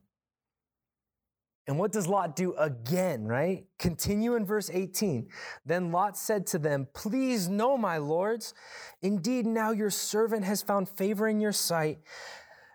[1.66, 3.66] And what does Lot do again, right?
[3.80, 5.30] Continue in verse 18.
[5.66, 8.54] Then Lot said to them, Please know, my lords,
[9.02, 12.00] indeed now your servant has found favor in your sight,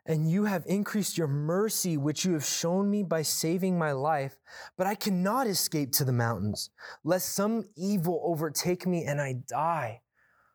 [0.07, 4.39] and you have increased your mercy, which you have shown me by saving my life.
[4.79, 6.71] But I cannot escape to the mountains,
[7.05, 10.01] lest some evil overtake me and I die.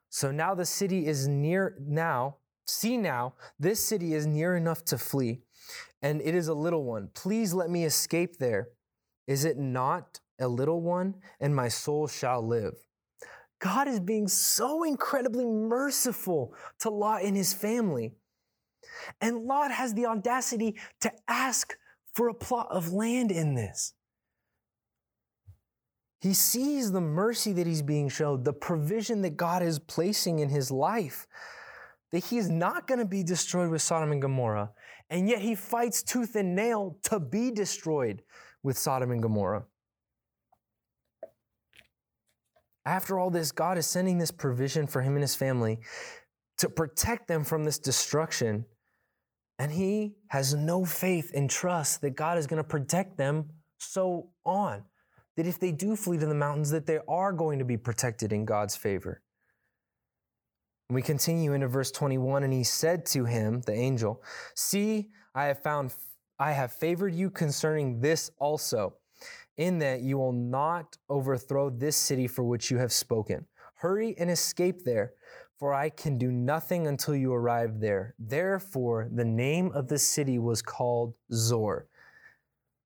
[0.10, 4.98] So now the city is near, now, see now, this city is near enough to
[4.98, 5.42] flee
[6.04, 7.10] and it is a little one.
[7.16, 8.68] Please let me escape there.
[9.26, 11.16] Is it not a little one?
[11.39, 12.74] And my soul shall live.
[13.60, 18.12] God is being so incredibly merciful to Lot and his family.
[19.22, 21.78] And Lot has the audacity to ask
[22.14, 23.93] for a plot of land in this.
[26.20, 30.49] He sees the mercy that he's being showed, the provision that God is placing in
[30.49, 31.28] his life
[32.14, 34.70] that he's not going to be destroyed with Sodom and Gomorrah,
[35.14, 38.24] and yet he fights tooth and nail to be destroyed
[38.64, 39.64] with Sodom and Gomorrah.
[42.84, 45.78] After all this, God is sending this provision for him and his family
[46.57, 48.66] to protect them from this destruction.
[49.59, 54.30] And he has no faith and trust that God is going to protect them so
[54.43, 54.84] on.
[55.38, 58.34] That if they do flee to the mountains, that they are going to be protected
[58.34, 59.22] in God's favor.
[60.94, 64.24] We continue into verse 21, and he said to him, the angel,
[64.56, 65.94] See, I have found
[66.39, 68.96] I have favored you concerning this also
[69.58, 73.46] in that you will not overthrow this city for which you have spoken.
[73.76, 75.14] Hurry and escape there,
[75.60, 78.16] for I can do nothing until you arrive there.
[78.18, 81.88] Therefore, the name of the city was called Zoar.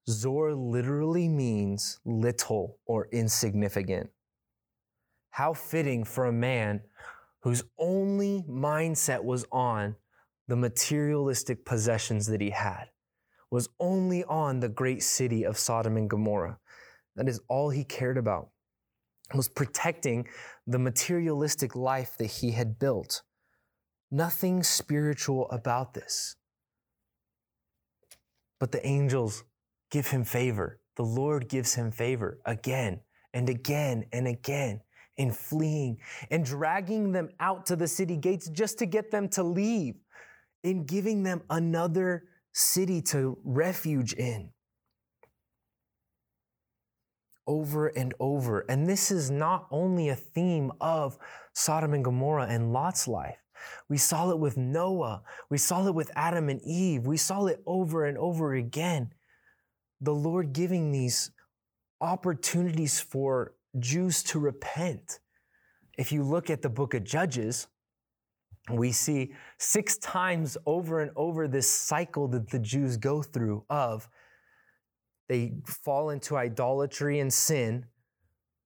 [0.09, 4.09] Zoar literally means little or insignificant.
[5.31, 6.81] How fitting for a man
[7.47, 9.95] whose only mindset was on
[10.49, 12.89] the materialistic possessions that he had
[13.49, 16.59] was only on the great city of Sodom and Gomorrah.
[17.15, 18.49] That is all he cared about,
[19.33, 20.27] was protecting
[20.65, 23.21] the materialistic life that he had built.
[24.11, 26.35] Nothing spiritual about this.
[28.59, 29.45] But the angels
[29.89, 30.81] give him favor.
[30.97, 32.99] The Lord gives him favor again
[33.33, 34.81] and again and again
[35.17, 35.97] in fleeing
[36.31, 39.95] and dragging them out to the city gates just to get them to leave,
[40.63, 44.49] in giving them another city to refuge in.
[47.45, 48.65] Over and over.
[48.67, 51.17] And this is not only a theme of
[51.53, 53.37] Sodom and Gomorrah and Lot's life.
[53.89, 55.23] We saw it with Noah.
[55.49, 57.07] We saw it with Adam and Eve.
[57.07, 59.13] We saw it over and over again.
[60.01, 61.31] The Lord giving these
[62.01, 65.19] opportunities for Jews to repent.
[65.97, 67.67] If you look at the book of Judges,
[68.71, 74.09] we see six times over and over this cycle that the Jews go through of
[75.27, 77.85] they fall into idolatry and sin.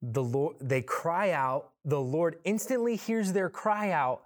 [0.02, 1.72] The Lord, they cry out.
[1.86, 4.24] The Lord instantly hears their cry out,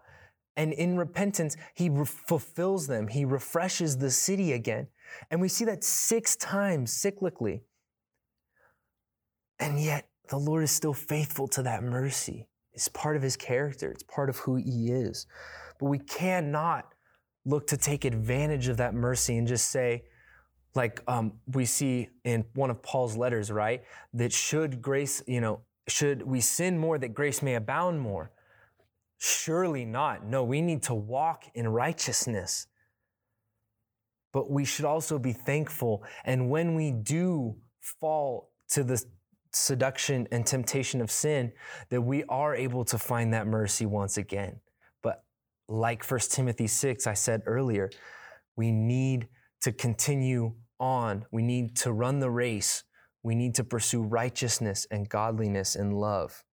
[0.57, 3.07] and in repentance, He re- fulfills them.
[3.07, 4.87] He refreshes the city again,
[5.31, 7.61] and we see that six times cyclically.
[9.59, 12.47] And yet, the Lord is still faithful to that mercy.
[12.73, 13.91] It's part of His character.
[13.91, 15.27] It's part of who He is.
[15.79, 16.93] But we cannot
[17.45, 20.03] look to take advantage of that mercy and just say,
[20.73, 23.83] like um, we see in one of Paul's letters, right?
[24.13, 28.31] That should grace, you know, should we sin more that grace may abound more?
[29.17, 30.25] Surely not.
[30.25, 32.67] No, we need to walk in righteousness.
[34.33, 36.03] But we should also be thankful.
[36.25, 39.01] And when we do fall to the
[39.55, 41.51] seduction and temptation of sin,
[41.89, 44.59] that we are able to find that mercy once again
[45.01, 45.23] But
[45.67, 47.89] like 1 Timothy 6, I said earlier,
[48.55, 49.29] we need
[49.61, 51.25] to continue on.
[51.31, 52.83] We need to run the race.
[53.23, 56.43] We need to pursue righteousness and godliness and love.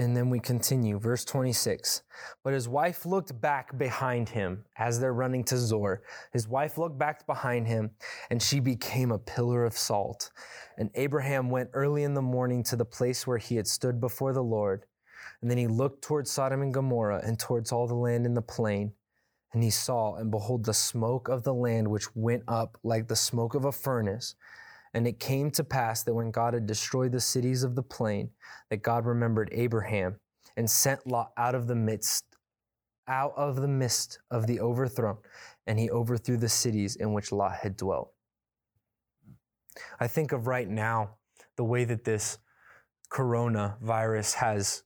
[0.00, 2.04] And then we continue, verse 26.
[2.42, 6.00] But his wife looked back behind him as they're running to Zoar.
[6.32, 7.90] His wife looked back behind him,
[8.30, 10.30] and she became a pillar of salt.
[10.78, 14.32] And Abraham went early in the morning to the place where he had stood before
[14.32, 14.86] the Lord.
[15.42, 18.40] And then he looked towards Sodom and Gomorrah and towards all the land in the
[18.40, 18.94] plain.
[19.52, 23.16] And he saw, and behold, the smoke of the land which went up like the
[23.16, 24.34] smoke of a furnace
[24.94, 28.30] and it came to pass that when God had destroyed the cities of the plain,
[28.70, 30.16] that God remembered Abraham
[30.56, 32.24] and sent Lot out of the midst,
[33.06, 35.18] out of the midst of the overthrown,
[35.66, 38.12] and he overthrew the cities in which Lot had dwelt.
[40.00, 41.16] I think of right now
[41.56, 42.38] the way that this
[43.10, 44.82] coronavirus has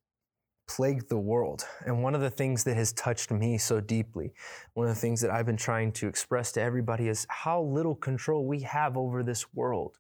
[0.66, 1.64] plagued the world.
[1.84, 4.32] And one of the things that has touched me so deeply,
[4.74, 7.94] one of the things that I've been trying to express to everybody is how little
[7.94, 9.98] control we have over this world,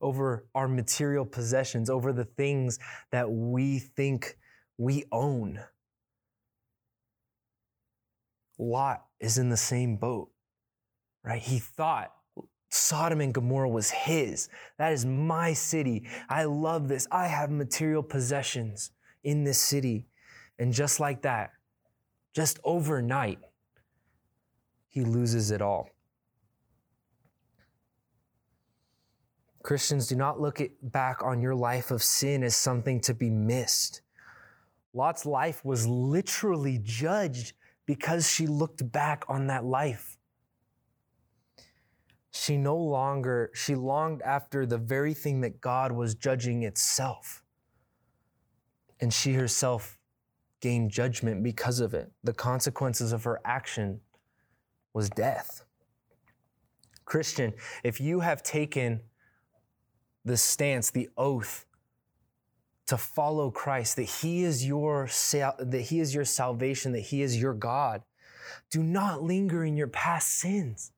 [0.00, 2.78] over our material possessions, over the things
[3.10, 4.36] that we think
[4.78, 5.60] we own.
[8.58, 10.30] Lot is in the same boat,
[11.22, 11.42] right?
[11.42, 12.12] He thought
[12.70, 14.48] Sodom and Gomorrah was his.
[14.78, 16.06] That is my city.
[16.28, 17.06] I love this.
[17.10, 18.90] I have material possessions
[19.26, 20.06] in this city.
[20.58, 21.50] And just like that,
[22.32, 23.40] just overnight,
[24.88, 25.90] he loses it all.
[29.62, 34.00] Christians, do not look back on your life of sin as something to be missed.
[34.94, 37.52] Lot's life was literally judged
[37.84, 40.16] because she looked back on that life.
[42.30, 47.42] She no longer, she longed after the very thing that God was judging itself
[49.00, 49.98] And she herself
[50.60, 52.10] gained judgment because of it.
[52.24, 54.00] The consequences of her action
[54.92, 55.64] was death.
[57.04, 59.00] Christian, if you have taken
[60.24, 61.66] the stance, the oath
[62.86, 67.40] to follow Christ, that he is your that he is your salvation, that he is
[67.40, 68.02] your God,
[68.70, 70.92] do not linger in your past sins.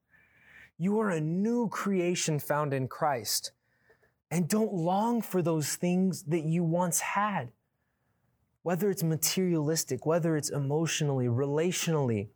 [0.79, 3.53] You are a new creation found in Christ.
[4.31, 7.51] And don't long for those things that you once had.
[8.69, 12.29] Whether it's materialistic, whether it's emotionally, relationally,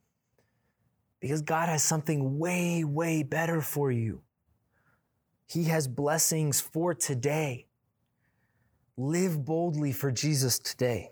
[1.21, 4.23] because God has something way, way better for you.
[5.47, 7.67] He has blessings for today.
[8.97, 11.11] Live boldly for Jesus today.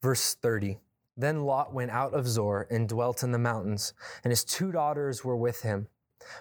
[0.00, 0.78] Verse 30
[1.18, 3.92] Then Lot went out of Zoar and dwelt in the mountains,
[4.24, 5.88] and his two daughters were with him,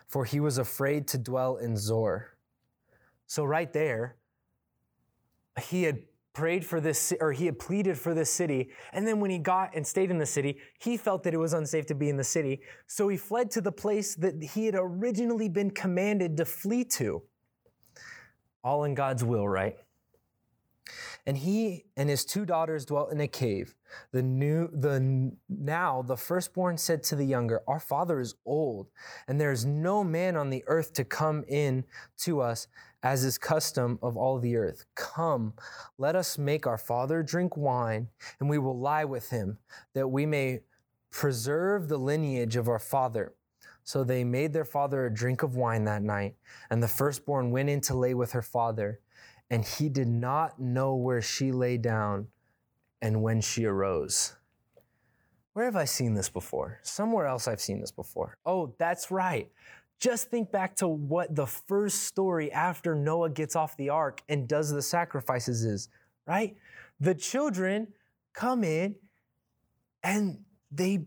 [0.07, 2.37] for he was afraid to dwell in Zoar.
[3.27, 4.15] So, right there,
[5.61, 5.99] he had
[6.33, 8.71] prayed for this, or he had pleaded for this city.
[8.91, 11.53] And then when he got and stayed in the city, he felt that it was
[11.53, 12.61] unsafe to be in the city.
[12.87, 17.21] So he fled to the place that he had originally been commanded to flee to.
[18.63, 19.77] All in God's will, right?
[21.25, 23.75] And he and his two daughters dwelt in a cave.
[24.11, 28.89] The new the now the firstborn said to the younger, Our father is old,
[29.27, 31.85] and there is no man on the earth to come in
[32.19, 32.67] to us,
[33.01, 34.85] as is custom of all the earth.
[34.95, 35.53] Come,
[35.97, 38.09] let us make our father drink wine,
[38.39, 39.59] and we will lie with him,
[39.93, 40.61] that we may
[41.11, 43.33] preserve the lineage of our father.
[43.85, 46.35] So they made their father a drink of wine that night,
[46.69, 48.99] and the firstborn went in to lay with her father
[49.53, 52.27] and he did not know where she lay down
[53.03, 54.35] and when she arose.
[55.53, 56.79] Where have I seen this before?
[56.81, 58.35] Somewhere else I've seen this before.
[58.47, 59.51] Oh, that's right.
[59.99, 64.47] Just think back to what the first story after Noah gets off the ark and
[64.47, 65.87] does the sacrifices is,
[66.25, 66.55] right?
[66.99, 67.89] The children
[68.33, 68.95] come in
[70.01, 70.39] and
[70.71, 71.05] they,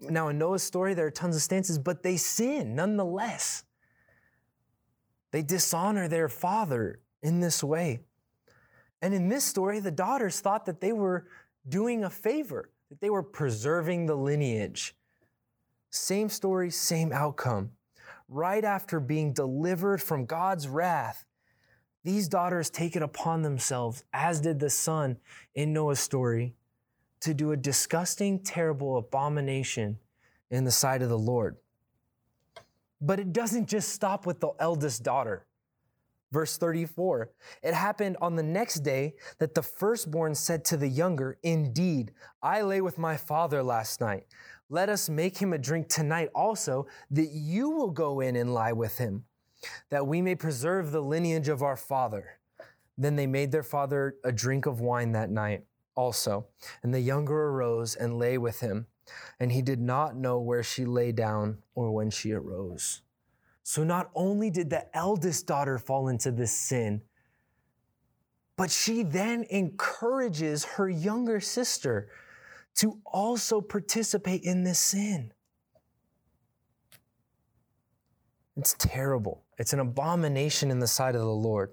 [0.00, 3.64] now in Noah's story, there are tons of stances, but they sin nonetheless.
[5.32, 8.00] They dishonor their father in this way.
[9.00, 11.26] And in this story, the daughters thought that they were
[11.68, 14.96] doing a favor, that they were preserving the lineage.
[15.90, 17.70] Same story, same outcome.
[18.28, 21.24] Right after being delivered from God's wrath,
[22.04, 25.18] these daughters take it upon themselves, as did the son
[25.54, 26.54] in Noah's story,
[27.20, 29.98] to do a disgusting, terrible abomination
[30.50, 31.56] in the sight of the Lord.
[33.00, 35.44] But it doesn't just stop with the eldest daughter.
[36.30, 37.30] Verse 34
[37.62, 42.12] It happened on the next day that the firstborn said to the younger, Indeed,
[42.42, 44.26] I lay with my father last night.
[44.68, 48.74] Let us make him a drink tonight also, that you will go in and lie
[48.74, 49.24] with him,
[49.88, 52.38] that we may preserve the lineage of our father.
[52.98, 55.64] Then they made their father a drink of wine that night
[55.94, 56.46] also.
[56.82, 58.86] And the younger arose and lay with him,
[59.40, 63.00] and he did not know where she lay down or when she arose.
[63.68, 67.02] So not only did the eldest daughter fall into this sin,
[68.56, 72.08] but she then encourages her younger sister
[72.76, 75.34] to also participate in this sin.
[78.56, 79.44] It's terrible.
[79.58, 81.72] It's an abomination in the sight of the Lord.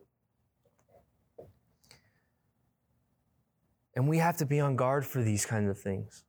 [3.95, 6.25] And we have to be on guard for these kinds of things.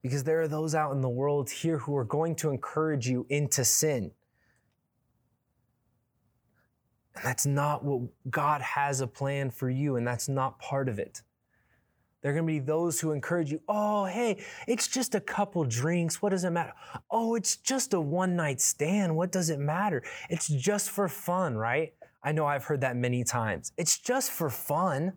[0.00, 3.26] Because there are those out in the world here who are going to encourage you
[3.28, 4.12] into sin.
[7.16, 10.98] And that's not what God has a plan for you, and that's not part of
[10.98, 11.22] it.
[12.20, 15.62] There are going to be those who encourage you, oh, hey, it's just a couple
[15.64, 16.22] drinks.
[16.22, 16.72] What does it matter?
[17.10, 19.14] Oh, it's just a one night stand.
[19.14, 20.02] What does it matter?
[20.30, 21.92] It's just for fun, right?
[22.22, 23.72] I know I've heard that many times.
[23.76, 25.12] It's just for fun.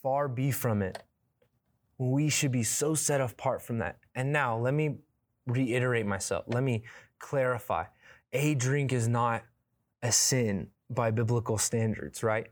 [0.00, 1.02] Far be from it.
[1.98, 3.98] We should be so set apart from that.
[4.14, 4.98] And now let me
[5.44, 6.44] reiterate myself.
[6.46, 6.84] Let me
[7.18, 7.86] clarify.
[8.32, 9.42] A drink is not
[10.02, 12.48] a sin by biblical standards, right?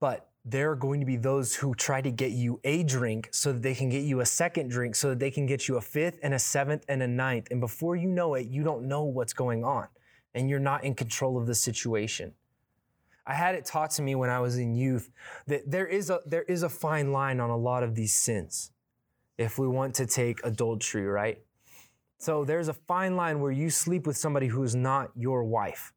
[0.00, 3.52] But there are going to be those who try to get you a drink so
[3.52, 5.80] that they can get you a second drink, so that they can get you a
[5.80, 7.48] fifth and a seventh and a ninth.
[7.50, 9.86] And before you know it, you don't know what's going on
[10.34, 12.32] and you're not in control of the situation.
[13.24, 15.10] I had it taught to me when I was in youth
[15.46, 18.72] that there is a, there is a fine line on a lot of these sins
[19.38, 21.38] if we want to take adultery, right?
[22.18, 25.92] So there's a fine line where you sleep with somebody who is not your wife.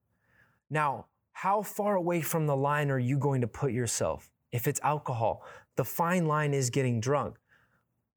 [0.75, 4.29] Now, how far away from the line are you going to put yourself?
[4.51, 5.41] If it's alcohol,
[5.77, 7.37] the fine line is getting drunk.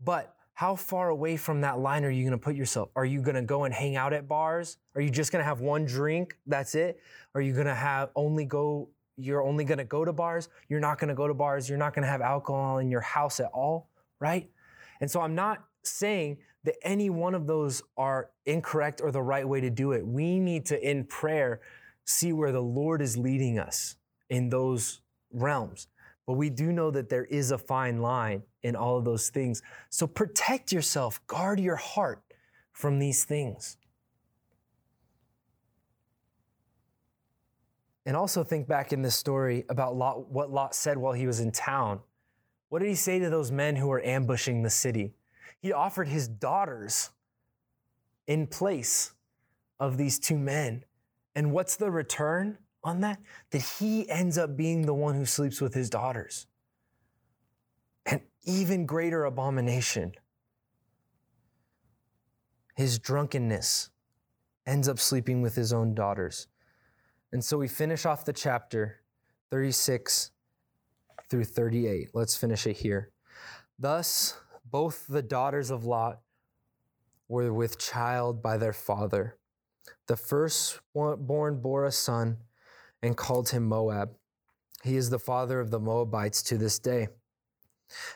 [0.02, 2.88] But how far away from that line are you going to put yourself?
[2.96, 4.76] Are you going to go and hang out at bars?
[4.96, 6.36] Are you just going to have one drink?
[6.48, 7.00] That's it?
[7.36, 10.48] Are you going to have only go you're only going to go to bars?
[10.68, 11.68] You're not going to go to bars.
[11.68, 13.88] You're not going to have alcohol in your house at all,
[14.18, 14.50] right?
[15.00, 19.46] And so I'm not saying that any one of those are incorrect or the right
[19.48, 20.04] way to do it.
[20.04, 21.60] We need to in prayer
[22.08, 23.96] see where the Lord is leading us
[24.30, 25.88] in those realms.
[26.26, 29.62] But we do know that there is a fine line in all of those things.
[29.90, 32.22] So protect yourself, guard your heart
[32.72, 33.76] from these things.
[38.06, 41.40] And also think back in this story about Lot, what Lot said while he was
[41.40, 42.00] in town.
[42.70, 45.12] What did he say to those men who were ambushing the city?
[45.60, 47.10] He offered his daughters
[48.26, 49.12] in place
[49.78, 50.84] of these two men.
[51.38, 52.58] And what's the return?
[52.84, 53.20] on that,
[53.50, 56.46] that he ends up being the one who sleeps with his daughters.
[58.06, 60.12] An even greater abomination.
[62.76, 63.90] His drunkenness
[64.66, 66.46] ends up sleeping with his own daughters.
[67.32, 69.02] And so we finish off the chapter
[69.50, 70.30] 36
[71.28, 72.10] through 38.
[72.14, 73.10] Let's finish it here.
[73.78, 76.20] Thus, both the daughters of Lot
[77.28, 79.37] were with child by their father.
[80.06, 82.38] The firstborn bore a son
[83.02, 84.10] and called him Moab.
[84.84, 87.08] He is the father of the Moabites to this day.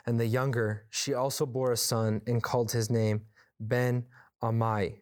[0.06, 3.22] And the younger, she also bore a son and called his name
[3.58, 4.04] Ben
[4.42, 5.00] Ammi.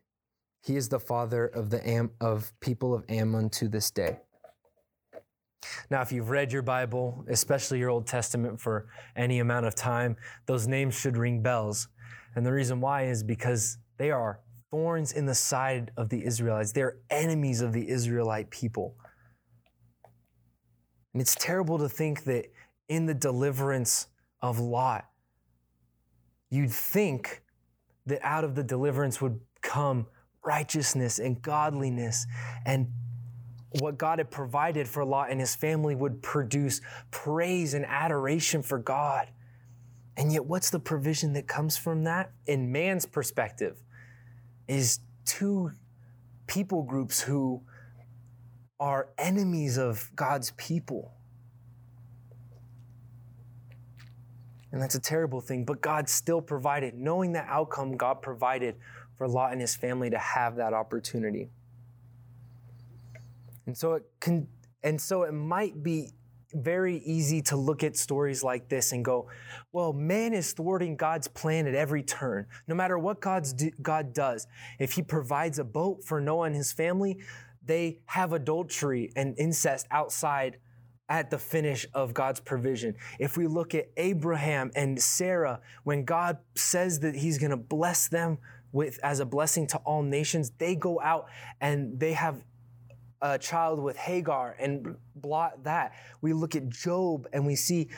[0.63, 4.19] He is the father of the Am- of people of Ammon to this day.
[5.91, 10.17] Now, if you've read your Bible, especially your Old Testament, for any amount of time,
[10.47, 11.89] those names should ring bells.
[12.35, 14.41] And the reason why is because they are
[14.71, 16.73] thorns in the side of the Israelites.
[16.73, 18.95] They're enemies of the Israelite people.
[21.13, 22.47] And it's terrible to think that
[22.89, 24.07] in the deliverance
[24.41, 25.07] of Lot,
[26.51, 27.43] you'd think
[28.07, 30.07] that out of the deliverance would come
[30.45, 32.27] righteousness and godliness
[32.65, 32.89] and
[33.81, 38.79] what God had provided for Lot and his family would produce praise and adoration for
[38.79, 39.29] God.
[40.17, 42.33] And yet, what's the provision that comes from that?
[42.47, 43.81] In man's perspective,
[44.71, 45.73] is two
[46.47, 47.61] people groups who
[48.79, 51.13] are enemies of God's people.
[54.71, 56.95] And that's a terrible thing, but God still provided.
[56.95, 58.77] Knowing that outcome, God provided
[59.19, 61.51] for Lot and his family to have that opportunity.
[63.67, 64.47] And so it can
[64.85, 66.11] and so it might be
[66.55, 69.29] very easy to look at stories like this and go,
[69.73, 72.47] well, man is thwarting God's plan at every turn.
[72.67, 74.47] No matter what God's do, God does,
[74.79, 77.19] if he provides a boat for Noah and his family,
[77.65, 80.59] they have adultery and incest outside
[81.09, 82.95] at the finish of God's provision.
[83.19, 88.09] If we look at Abraham and Sarah, when God says that he's going to bless
[88.09, 88.39] them
[88.73, 91.27] with as a blessing to all nations, they go out
[91.61, 92.45] and they have
[93.23, 95.93] a child with Hagar and blot that.
[96.21, 97.89] We look at Job and we see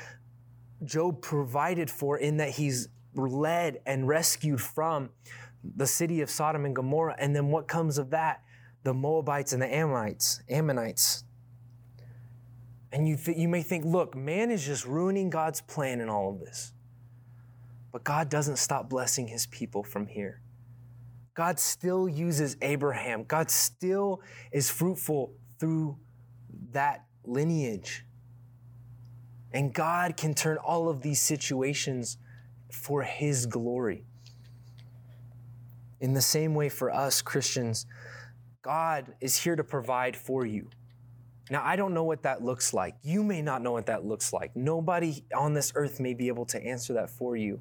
[0.84, 5.10] Job provided for in that he's led and rescued from
[5.76, 7.16] the city of Sodom and Gomorrah.
[7.18, 8.42] And then what comes of that?
[8.82, 11.24] the Moabites and the Ammonites, Ammonites.
[12.90, 16.30] And you, th- you may think, look, man is just ruining God's plan in all
[16.30, 16.72] of this.
[17.90, 20.40] But God doesn't stop blessing his people from here.
[21.34, 23.24] God still uses Abraham.
[23.24, 24.20] God still
[24.52, 25.96] is fruitful through
[26.72, 28.04] that lineage.
[29.52, 32.18] And God can turn all of these situations
[32.70, 34.04] for his glory.
[36.00, 37.86] In the same way, for us Christians,
[38.62, 40.68] God is here to provide for you.
[41.50, 42.96] Now, I don't know what that looks like.
[43.02, 44.56] You may not know what that looks like.
[44.56, 47.60] Nobody on this earth may be able to answer that for you.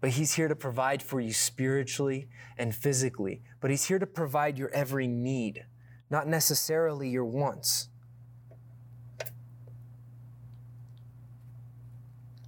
[0.00, 3.42] But He's here to provide for you spiritually and physically.
[3.60, 5.64] But He's here to provide your every need,
[6.10, 7.88] not necessarily your wants.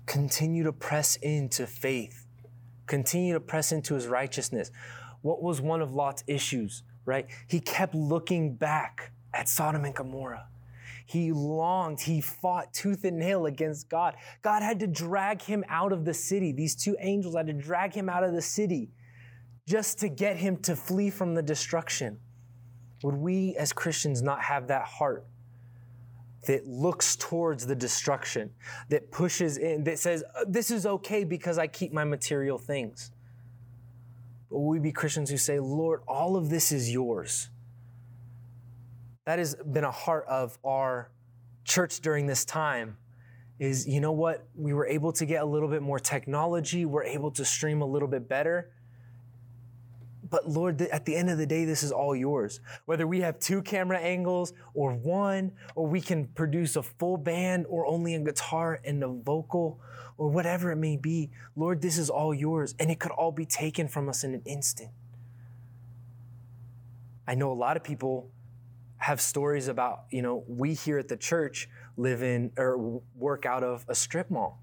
[0.07, 2.27] Continue to press into faith,
[2.87, 4.71] continue to press into His righteousness.
[5.23, 7.27] What was one of Lot's issues, right?
[7.47, 10.47] He kept looking back at Sodom and Gomorrah.
[11.11, 14.15] He longed, he fought tooth and nail against God.
[14.43, 16.53] God had to drag him out of the city.
[16.53, 18.91] These two angels had to drag him out of the city
[19.67, 22.21] just to get him to flee from the destruction.
[23.03, 25.27] Would we as Christians not have that heart
[26.47, 28.53] that looks towards the destruction,
[28.89, 33.11] that pushes in, that says, uh, This is okay because I keep my material things?
[34.49, 37.49] But we be Christians who say, Lord, all of this is yours?
[39.27, 41.11] That has been a heart of our
[41.65, 42.97] church during this time
[43.61, 44.47] is you know what?
[44.57, 47.87] We were able to get a little bit more technology, we're able to stream a
[47.87, 48.71] little bit better.
[50.31, 52.61] But Lord, at the end of the day, this is all yours.
[52.87, 57.67] Whether we have two camera angles or one, or we can produce a full band
[57.69, 59.81] or only a guitar and a vocal
[60.19, 62.77] or whatever it may be, Lord, this is all yours.
[62.79, 64.91] And it could all be taken from us in an instant.
[67.27, 68.31] I know a lot of people
[69.01, 73.65] have stories about, you know, we here at the church live in or work out
[73.65, 74.63] of a strip mall.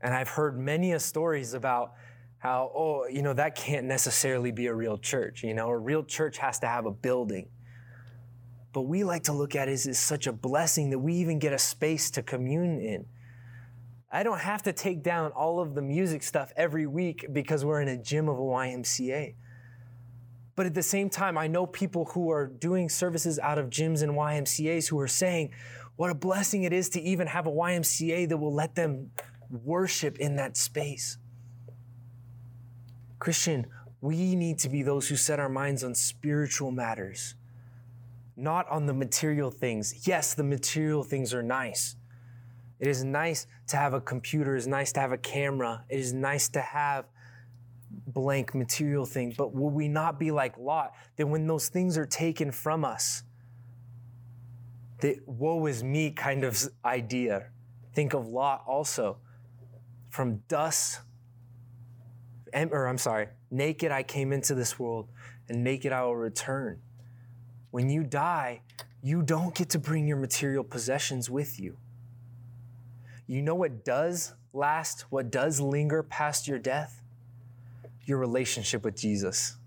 [0.00, 1.92] And I've heard many a stories about
[2.38, 5.42] how, oh, you know, that can't necessarily be a real church.
[5.44, 7.48] You know, a real church has to have a building.
[8.72, 11.52] But we like to look at it as such a blessing that we even get
[11.52, 13.04] a space to commune in.
[14.10, 17.82] I don't have to take down all of the music stuff every week because we're
[17.82, 19.34] in a gym of a YMCA.
[20.56, 24.02] But at the same time, I know people who are doing services out of gyms
[24.02, 25.52] and YMCAs who are saying
[25.96, 29.10] what a blessing it is to even have a YMCA that will let them
[29.50, 31.18] worship in that space.
[33.18, 33.66] Christian,
[34.00, 37.34] we need to be those who set our minds on spiritual matters,
[38.36, 40.06] not on the material things.
[40.06, 41.96] Yes, the material things are nice.
[42.78, 45.98] It is nice to have a computer, it is nice to have a camera, it
[45.98, 47.06] is nice to have
[48.06, 49.34] blank material thing.
[49.36, 53.22] But will we not be like Lot that when those things are taken from us,
[55.00, 57.48] the woe is me kind of idea?
[57.94, 59.18] Think of Lot also.
[60.10, 61.00] From dust
[62.70, 65.08] or I'm sorry, naked I came into this world,
[65.48, 66.80] and naked I will return.
[67.70, 68.62] When you die,
[69.02, 71.76] you don't get to bring your material possessions with you.
[73.26, 77.02] You know what does last, what does linger past your death?
[78.06, 79.58] Your relationship with Jesus,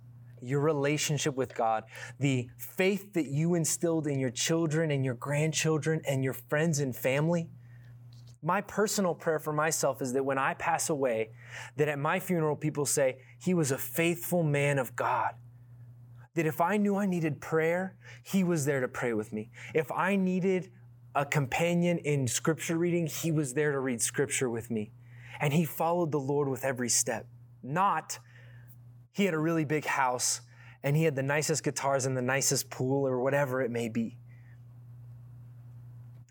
[0.41, 1.83] your relationship with God,
[2.19, 6.95] the faith that you instilled in your children and your grandchildren and your friends and
[6.95, 7.49] family
[8.41, 11.31] my personal prayer for myself is that when I pass away,
[11.75, 15.33] that at my funeral, people say, he was a faithful man of God.
[16.35, 19.49] That if I knew I needed prayer, he was there to pray with me.
[19.73, 20.71] If I needed
[21.15, 24.91] a companion in scripture reading, he was there to read scripture with me.
[25.41, 27.27] And he followed the Lord with every step.
[27.61, 28.19] Not,
[29.19, 30.41] he had a really big house
[30.81, 34.17] and he had the nicest guitars and the nicest pool or whatever it may be.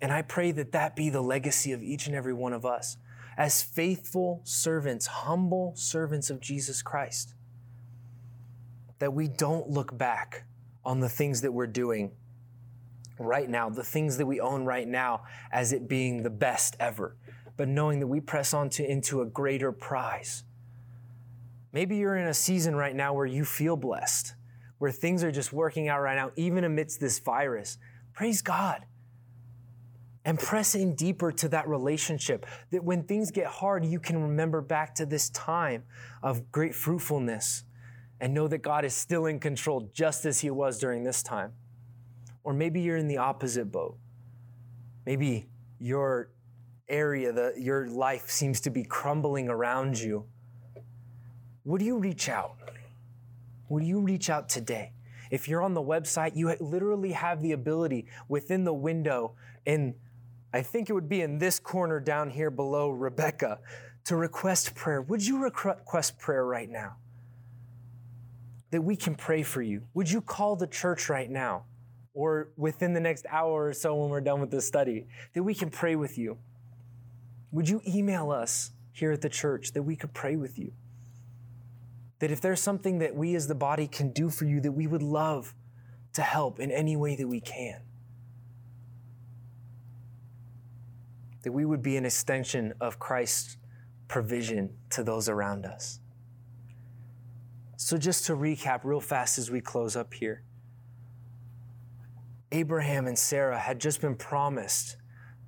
[0.00, 2.96] And I pray that that be the legacy of each and every one of us
[3.36, 7.34] as faithful servants, humble servants of Jesus Christ.
[9.00, 10.44] That we don't look back
[10.84, 12.12] on the things that we're doing
[13.18, 17.16] right now, the things that we own right now, as it being the best ever,
[17.56, 20.44] but knowing that we press on to, into a greater prize.
[21.72, 24.34] Maybe you're in a season right now where you feel blessed,
[24.78, 27.78] where things are just working out right now, even amidst this virus.
[28.12, 28.84] Praise God
[30.28, 32.44] and press in deeper to that relationship.
[32.70, 35.84] That when things get hard, you can remember back to this time
[36.22, 37.64] of great fruitfulness
[38.20, 41.52] and know that God is still in control just as He was during this time.
[42.44, 43.96] Or maybe you're in the opposite boat.
[45.06, 45.48] Maybe
[45.78, 46.30] your
[46.88, 50.26] area, the, your life seems to be crumbling around you.
[51.68, 52.56] Would you reach out?
[53.68, 54.92] Would you reach out today?
[55.30, 59.34] If you're on the website, you literally have the ability within the window
[59.66, 59.94] in
[60.50, 63.58] I think it would be in this corner down here below Rebecca
[64.06, 65.02] to request prayer.
[65.02, 66.96] Would you request prayer right now?
[68.70, 69.82] That we can pray for you.
[69.92, 71.64] Would you call the church right now
[72.14, 75.54] or within the next hour or so when we're done with this study that we
[75.54, 76.38] can pray with you?
[77.52, 80.72] Would you email us here at the church that we could pray with you?
[82.18, 84.86] That if there's something that we as the body can do for you, that we
[84.86, 85.54] would love
[86.14, 87.82] to help in any way that we can.
[91.42, 93.56] that we would be an extension of Christ's
[94.06, 96.00] provision to those around us.
[97.76, 100.42] So, just to recap real fast as we close up here
[102.50, 104.96] Abraham and Sarah had just been promised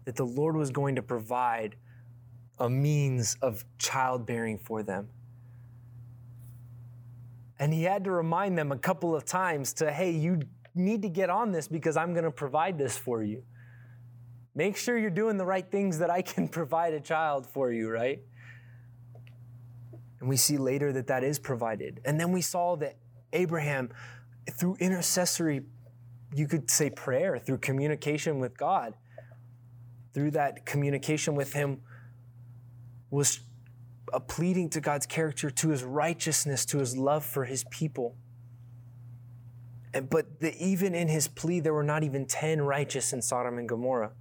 [0.04, 1.76] that the Lord was going to provide
[2.58, 5.08] a means of childbearing for them.
[7.61, 10.40] And he had to remind them a couple of times to, hey, you
[10.74, 13.42] need to get on this because I'm going to provide this for you.
[14.54, 17.90] Make sure you're doing the right things that I can provide a child for you,
[17.90, 18.20] right?
[20.20, 22.00] And we see later that that is provided.
[22.06, 22.96] And then we saw that
[23.34, 23.90] Abraham,
[24.58, 25.62] through intercessory,
[26.34, 28.94] you could say prayer, through communication with God,
[30.14, 31.82] through that communication with Him,
[33.11, 33.40] was
[34.12, 38.16] a pleading to God's character, to His righteousness, to His love for His people.
[39.92, 43.58] And, but the, even in his plea, there were not even 10 righteous in Sodom
[43.58, 44.12] and Gomorrah.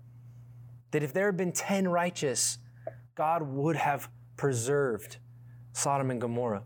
[0.91, 2.57] that if there had been 10 righteous,
[3.13, 5.17] God would have preserved
[5.73, 6.63] Sodom and Gomorrah.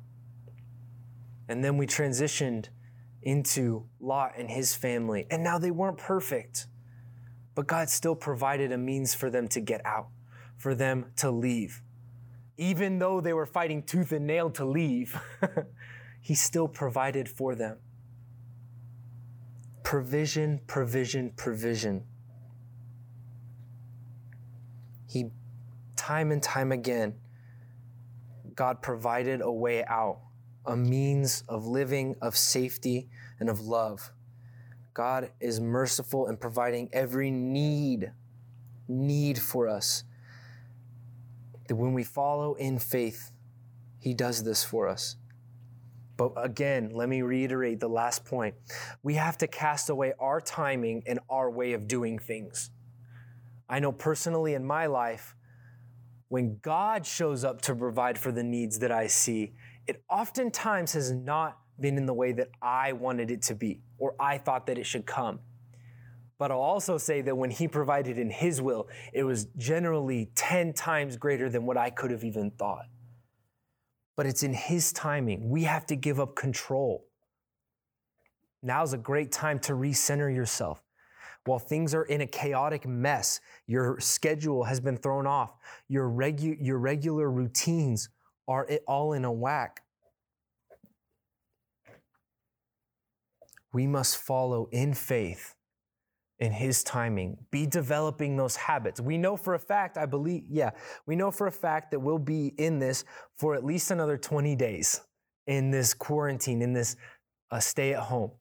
[1.49, 2.69] And then we transitioned
[3.21, 5.27] into Lot and his family.
[5.29, 6.67] And now they weren't perfect,
[7.55, 10.07] but God still provided a means for them to get out,
[10.57, 11.82] for them to leave.
[12.57, 15.19] Even though they were fighting tooth and nail to leave,
[16.23, 17.79] He still provided for them.
[19.83, 22.05] Provision, provision, provision.
[25.05, 25.25] He,
[25.97, 27.15] time and time again,
[28.55, 30.21] God provided a way out,
[30.65, 34.09] a means of living, of safety, and of love.
[34.93, 38.13] God is merciful in providing every need,
[38.87, 40.05] need for us.
[41.67, 43.31] That when we follow in faith,
[43.99, 45.17] He does this for us.
[46.15, 48.55] But again, let me reiterate the last point.
[49.01, 52.69] We have to cast away our timing and our way of doing things.
[53.67, 55.35] I know personally in my life,
[56.27, 59.53] when God shows up to provide for the needs that I see,
[59.87, 64.15] it oftentimes has not been in the way that I wanted it to be or
[64.19, 65.39] I thought that it should come.
[66.37, 70.73] But I'll also say that when He provided in His will, it was generally 10
[70.73, 72.85] times greater than what I could have even thought.
[74.15, 75.49] But it's in His timing.
[75.49, 77.05] We have to give up control.
[78.61, 80.81] Now's a great time to recenter yourself.
[81.45, 85.57] While things are in a chaotic mess, your schedule has been thrown off,
[85.89, 88.09] your, regu- your regular routines
[88.47, 89.81] are all in a whack.
[93.73, 95.55] We must follow in faith
[96.43, 97.37] in his timing.
[97.51, 98.99] Be developing those habits.
[98.99, 100.71] We know for a fact i believe yeah
[101.05, 103.05] we know for a fact that we'll be in this
[103.37, 105.01] for at least another 20 days
[105.47, 106.95] in this quarantine in this
[107.51, 108.31] uh, stay at home.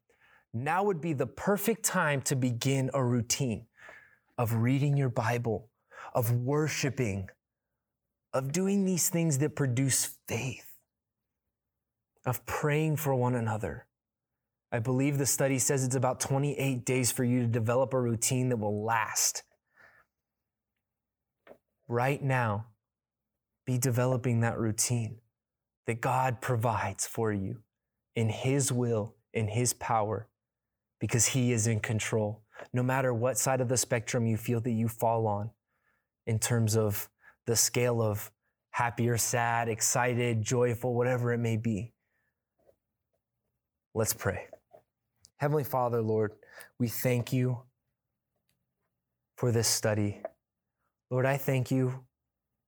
[0.55, 3.67] Now would be the perfect time to begin a routine
[4.39, 5.69] of reading your bible
[6.15, 7.29] of worshiping
[8.33, 10.67] of doing these things that produce faith
[12.25, 13.87] of praying for one another
[14.73, 18.49] I believe the study says it's about 28 days for you to develop a routine
[18.49, 19.43] that will last.
[21.89, 22.69] Right now,
[23.67, 25.19] be developing that routine
[25.87, 27.59] that God provides for you
[28.17, 30.27] in His will, in His power,
[31.01, 32.43] because He is in control.
[32.73, 35.51] No matter what side of the spectrum you feel that you fall on,
[36.27, 37.11] in terms of
[37.47, 38.31] the scale of
[38.71, 41.93] happy or sad, excited, joyful, whatever it may be.
[43.95, 44.47] Let's pray.
[45.43, 46.35] Heavenly Father, Lord,
[46.79, 47.63] we thank you
[49.37, 50.23] for this study.
[51.11, 52.05] Lord, I thank you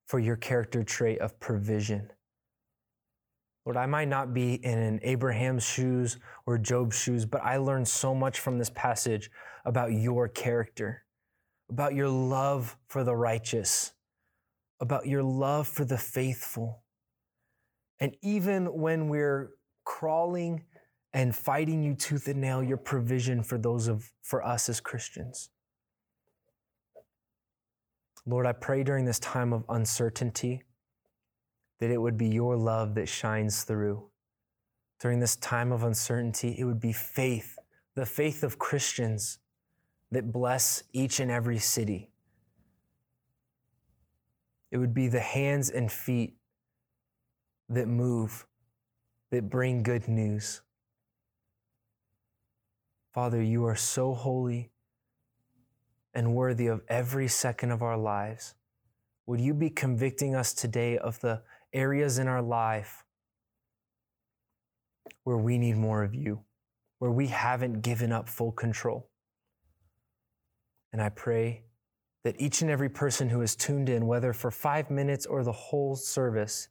[0.09, 2.11] for your character trait of provision.
[3.65, 7.87] Lord, I might not be in an Abraham's shoes or Job's shoes, but I learned
[7.87, 9.31] so much from this passage
[9.63, 11.05] about your character,
[11.69, 13.93] about your love for the righteous,
[14.81, 16.83] about your love for the faithful.
[18.01, 19.51] And even when we're
[19.85, 20.65] crawling
[21.15, 25.49] and fighting you tooth and nail your provision for those of for us as Christians.
[28.27, 30.63] Lord, I pray during this time of uncertainty
[31.79, 34.09] that it would be your love that shines through.
[34.99, 37.57] During this time of uncertainty, it would be faith,
[37.95, 39.39] the faith of Christians
[40.11, 42.09] that bless each and every city.
[44.69, 46.35] It would be the hands and feet
[47.69, 48.45] that move,
[49.31, 50.61] that bring good news.
[53.15, 54.71] Father, you are so holy
[56.13, 58.55] and worthy of every second of our lives.
[59.25, 61.41] Would you be convicting us today of the
[61.71, 63.05] areas in our life
[65.23, 66.41] where we need more of you,
[66.99, 69.09] where we haven't given up full control?
[70.91, 71.63] And I pray
[72.25, 75.53] that each and every person who is tuned in, whether for five minutes or the
[75.53, 76.67] whole service,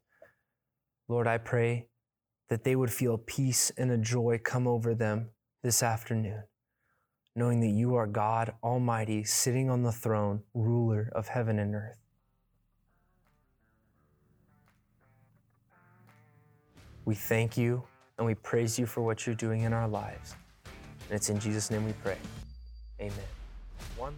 [1.08, 1.88] Lord, I pray
[2.50, 5.30] that they would feel peace and a joy come over them
[5.64, 6.42] this afternoon,
[7.34, 11.96] knowing that you are God Almighty, sitting on the throne, ruler of heaven and earth.
[17.06, 17.82] We thank you
[18.18, 20.36] and we praise you for what you're doing in our lives.
[21.08, 22.18] And it's in Jesus' name we pray.
[23.00, 23.12] Amen.
[23.96, 24.14] One